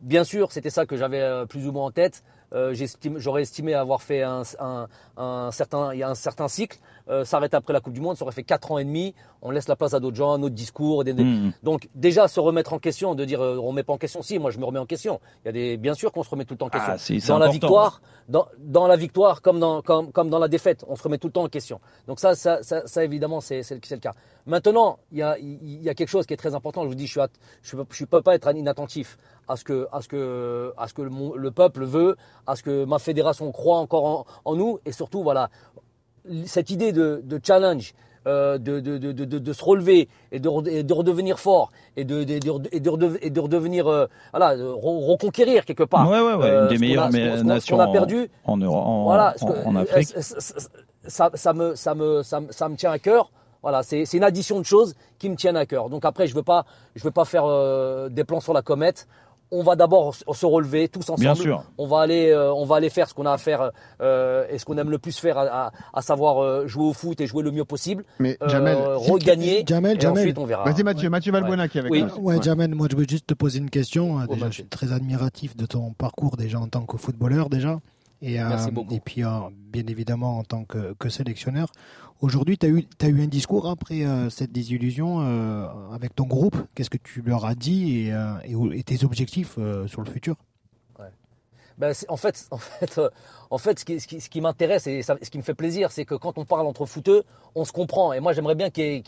[0.00, 2.22] bien sûr, c'était ça que j'avais euh, plus ou moins en tête.
[2.54, 6.46] Euh, j'estime- J'aurais estimé avoir fait un, un, un certain, il y a un certain
[6.48, 6.78] cycle.
[7.08, 9.14] Euh, S'arrêter après la Coupe du Monde, ça aurait fait quatre ans et demi.
[9.42, 11.04] On laisse la place à d'autres gens, un autre discours.
[11.04, 11.52] Des, des- Mhm.
[11.62, 14.22] Donc déjà se remettre en question, de dire euh, on remet pas en question.
[14.22, 15.20] Si, moi je me remets en question.
[15.44, 16.92] Il y a des, bien sûr qu'on se remet tout le temps en question.
[16.94, 20.48] Ah, c'est dans la victoire, dans, dans la victoire comme dans, comme, comme dans la
[20.48, 21.80] défaite, on se remet tout le temps en question.
[22.08, 24.12] Donc ça, ça, ça, ça, évidemment, c'est le cas.
[24.46, 26.82] Maintenant, il y a, y a quelque chose qui est très important.
[26.84, 27.28] Je vous dis, je at-
[27.62, 29.16] je, peux- je peux pas être inattentif
[29.48, 32.16] à ce que, à ce que, à ce que le, peuple veut,
[32.46, 35.50] à ce que ma fédération croit encore en, en nous, et surtout, voilà,
[36.46, 37.94] cette idée de, de challenge.
[38.28, 42.40] euh, de, de, de, se relever et de, et de redevenir fort et de, de,
[42.40, 46.44] de- et de, redeve- et de redevenir euh, voilà reconquérir quelque part Ouais, ouais, ouais,
[46.50, 49.34] euh, une des qu'on a- meilleures ce nations qu'on a perdu en, Euro- en, voilà,
[49.34, 50.08] en- ce que- en Afrique.
[50.16, 50.20] euh,
[51.06, 53.30] ça, me, ça, me, ça, me, ça me tient à cœur.
[53.62, 55.88] Voilà, c'est une addition de choses qui me tiennent à cœur.
[55.88, 56.64] Donc après, je ne veux pas,
[56.96, 59.06] je veux pas faire euh, des plans sur la comète.
[59.52, 61.20] On va d'abord se relever tous ensemble.
[61.20, 61.62] Bien sûr.
[61.78, 64.58] On va aller, euh, on va aller faire ce qu'on a à faire euh, et
[64.58, 67.26] ce qu'on aime le plus faire, à, à- à savoir euh, jouer au foot et
[67.26, 68.04] jouer le mieux possible.
[68.18, 69.62] mais Euh, Jamel, regagner.
[69.66, 70.22] Jamel, et Jamel.
[70.24, 70.64] ensuite, on verra.
[70.64, 72.02] vas-y Mathieu, Mathieu Valbuena qui est avec Oui.
[72.02, 72.22] nous.
[72.22, 74.18] Ouais, Jamel, moi je veux juste te poser une question.
[74.28, 77.78] Oh, Déjà, je suis très admiratif de ton parcours déjà en tant que footballeur déjà.
[78.22, 78.94] Et, euh, Merci beaucoup.
[78.94, 81.70] et puis euh, bien évidemment en tant que, que sélectionneur.
[82.22, 86.24] Aujourd'hui, tu as eu, t'as eu un discours après euh, cette désillusion euh, avec ton
[86.24, 86.56] groupe.
[86.74, 90.36] Qu'est-ce que tu leur as dit et, euh, et tes objectifs euh, sur le futur?
[91.78, 93.10] Ben, en fait, en fait, euh,
[93.50, 95.52] en fait, ce qui, ce qui, ce qui m'intéresse et ça- ce qui me fait
[95.54, 97.22] plaisir, c'est que quand on parle entre footeux,
[97.54, 98.14] on se comprend.
[98.14, 99.02] Et moi, j'aimerais bien que-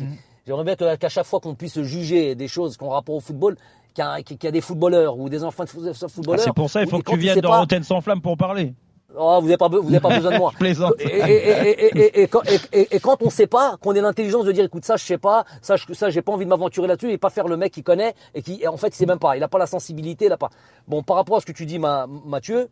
[0.96, 3.56] qu'à chaque fois qu'on puisse juger des choses qui ont rapport au football,
[3.94, 6.44] qu'il y, a- qu'il y a des footballeurs ou des enfants de foot- Ah, footballeurs.
[6.44, 8.74] c'est pour ça, il faut ou- que tu viennes pas- Rotten sans flamme pour parler.
[9.16, 10.00] Oh, vous n'avez pas, vous besoin
[10.32, 10.50] de moi.
[10.54, 10.94] Je plaisante.
[11.00, 12.42] Et, et, et, et, et, et quand,
[12.72, 15.44] et- quand on sait pas, qu'on ait l'intelligence de dire, écoute, ça, je sais pas,
[15.62, 17.82] ça, je, ça, j'ai pas envie de m'aventurer là-dessus et pas faire le mec qui
[17.82, 19.36] connaît et qui, en fait, il sait même pas.
[19.36, 20.50] Il a pas la sensibilité, il a pas.
[20.86, 22.68] Bon, par rapport à ce que tu dis, ma, Mathieu,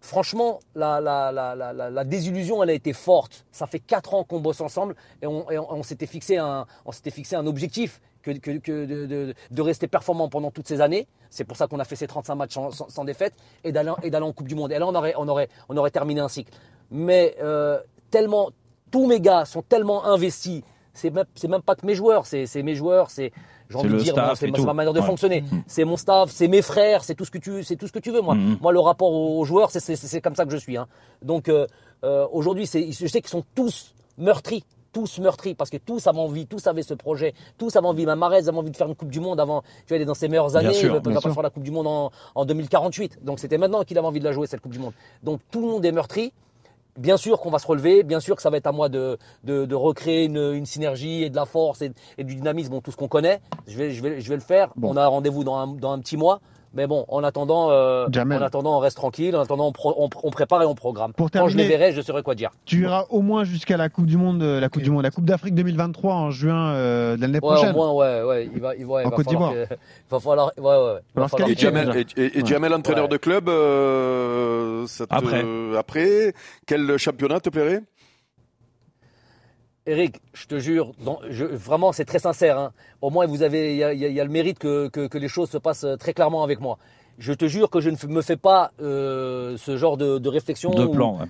[0.00, 3.46] franchement, la, la, la, la, la, la désillusion, elle a été forte.
[3.50, 6.66] Ça fait quatre ans qu'on bosse ensemble et on, et on, on s'était fixé un,
[6.84, 8.00] on s'était fixé un objectif
[8.34, 11.06] que, que, que de, de, de rester performant pendant toutes ces années.
[11.30, 13.90] C'est pour ça qu'on a fait ces 35 matchs sans, sans, sans défaite et d'aller
[13.90, 14.72] en Coupe du Monde.
[14.72, 16.52] Et là, on aurait, on aurait, on aurait terminé un cycle.
[16.90, 17.78] Mais euh,
[18.10, 18.50] tellement,
[18.90, 20.62] tous mes gars sont tellement investis.
[20.94, 23.30] C'est même, même pas que mes joueurs, c'est mes joueurs, c'est
[23.70, 25.06] j'ai envie de dire, c'est ma manière de Ouais.
[25.06, 25.42] fonctionner.
[25.42, 25.62] Mhm.
[25.66, 27.98] C'est mon staff, c'est mes frères, c'est tout ce que tu, c'est tout ce que
[27.98, 28.22] tu veux.
[28.22, 28.56] Moi, Mhm.
[28.62, 30.76] moi, le rapport aux joueurs, c'est comme ça que je suis.
[30.76, 30.86] Hein.
[31.22, 31.66] Donc euh,
[32.04, 36.46] euh, aujourd'hui, je sais qu'ils sont tous meurtris tous meurtris parce que tous avaient envie,
[36.46, 38.06] tous avaient ce projet, tous avaient envie.
[38.06, 39.62] Même Marez avait envie de faire une Coupe du Monde avant.
[39.62, 40.72] Tu vois, il est dans ses meilleures années.
[40.72, 41.32] sûr, il ne pas sûr.
[41.34, 43.24] faire la Coupe du Monde en, en 2048.
[43.24, 44.92] Donc c'était maintenant qu'il avait envie de la jouer cette Coupe du Monde.
[45.22, 46.32] Donc tout le monde est meurtri.
[46.96, 49.18] Bien sûr qu'on va se relever, bien sûr que ça va être à moi de,
[49.44, 52.80] de, de recréer une, une synergie et de la force et, et du dynamisme, bon,
[52.80, 53.40] tout ce qu'on connaît.
[53.68, 54.72] Je vais, je vais, je vais le faire.
[54.74, 54.92] Bon.
[54.92, 56.40] On a rendez-vous dans un, dans un petit mois.
[56.74, 59.34] Mais bon, en attendant, euh, en attendant, on reste tranquille.
[59.34, 61.12] En attendant, on, pro- on, on prépare et on programme.
[61.14, 62.50] Pour Quand je les terminer- verrai, je saurai quoi dire.
[62.66, 65.10] Tu iras au moins jusqu'à la Coupe du Monde, euh, la Coupe du Monde, la
[65.10, 67.70] Coupe d'Afrique 2023 en juin euh, de l'année Ouais, prochaine.
[67.70, 68.50] au moins, ouais, ouais.
[68.54, 69.68] Il va, il va, il En va Côte falloir d'Ivoire.
[69.80, 70.92] Il va falloir, ouais, ouais.
[70.94, 71.00] ouais.
[71.16, 72.46] Il va falloir Et Jamel, et, et- et Ouais.
[72.48, 73.08] Jamel, entraîneur Ouais.
[73.10, 75.44] de club, euh, ça te- Après.
[75.78, 76.34] après,
[76.66, 77.82] quel championnat te plairait?
[79.88, 82.58] Eric, je te jure, dans- je- vraiment, c'est très sincère.
[82.58, 82.72] hein.
[83.00, 84.58] Au moins, vous avez, il y a, il y a- il y a le mérite
[84.58, 86.78] que, que, que les choses se passent euh, très clairement avec moi.
[87.18, 90.70] Je te jure que je ne me fais pas euh, ce genre de, de réflexion.
[90.70, 91.18] De plan.
[91.18, 91.26] ouais.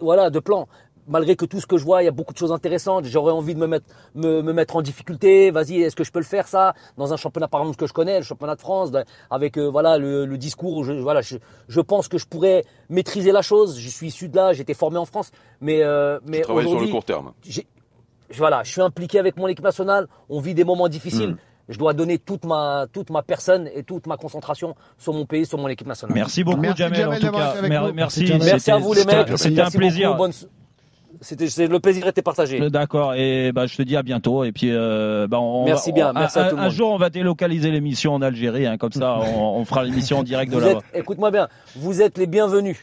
[0.00, 0.66] voilà, de plan.
[1.08, 3.06] Malgré que tout ce que je vois, il y a beaucoup de choses intéressantes.
[3.06, 5.50] J'aurais envie de me mettre, me, me mettre en difficulté.
[5.50, 6.74] Vas-y, est-ce que je peux le faire ça?
[6.96, 9.66] Dans un championnat par exemple que je connais, le championnat de France, de- avec euh,
[9.68, 10.76] voilà le, le discours.
[10.78, 11.38] Où je, voilà, je,
[11.68, 13.78] je pense que je pourrais maîtriser la chose.
[13.78, 16.60] Je suis issu de là, j'ai été formé en France, mais euh, mais sur le
[16.66, 17.32] aujourd'hui, court terme.
[18.36, 20.06] voilà, je suis impliqué avec mon équipe nationale.
[20.28, 21.30] On vit des moments difficiles.
[21.32, 21.36] Mm.
[21.68, 25.46] Je dois donner toute ma, toute ma personne et toute ma concentration sur mon pays,
[25.46, 26.14] sur mon équipe nationale.
[26.14, 26.98] Merci beaucoup, Merci, Jamel.
[27.00, 27.92] Jamel, En tout d'avoir cas, été avec mer- nous.
[27.92, 28.32] merci.
[28.44, 29.38] Merci à vous les mecs.
[29.38, 30.08] C'était un plaisir.
[30.16, 30.18] beaucoup.
[30.30, 30.32] Bonne-
[31.22, 32.60] C'était, c'est- le plaisir était partagé.
[32.60, 34.44] Euh, D'accord, et bah, je te dis à bientôt.
[34.44, 36.68] Et puis, euh, bah, on, Merci on- bien, un- merci à un, tout le un
[36.68, 40.52] jour, on va délocaliser l'émission en Algérie, hein, comme ça, on, fera l'émission en direct
[40.52, 40.80] de là-bas.
[40.94, 42.76] écoute-moi bien, vous êtes les bienvenus.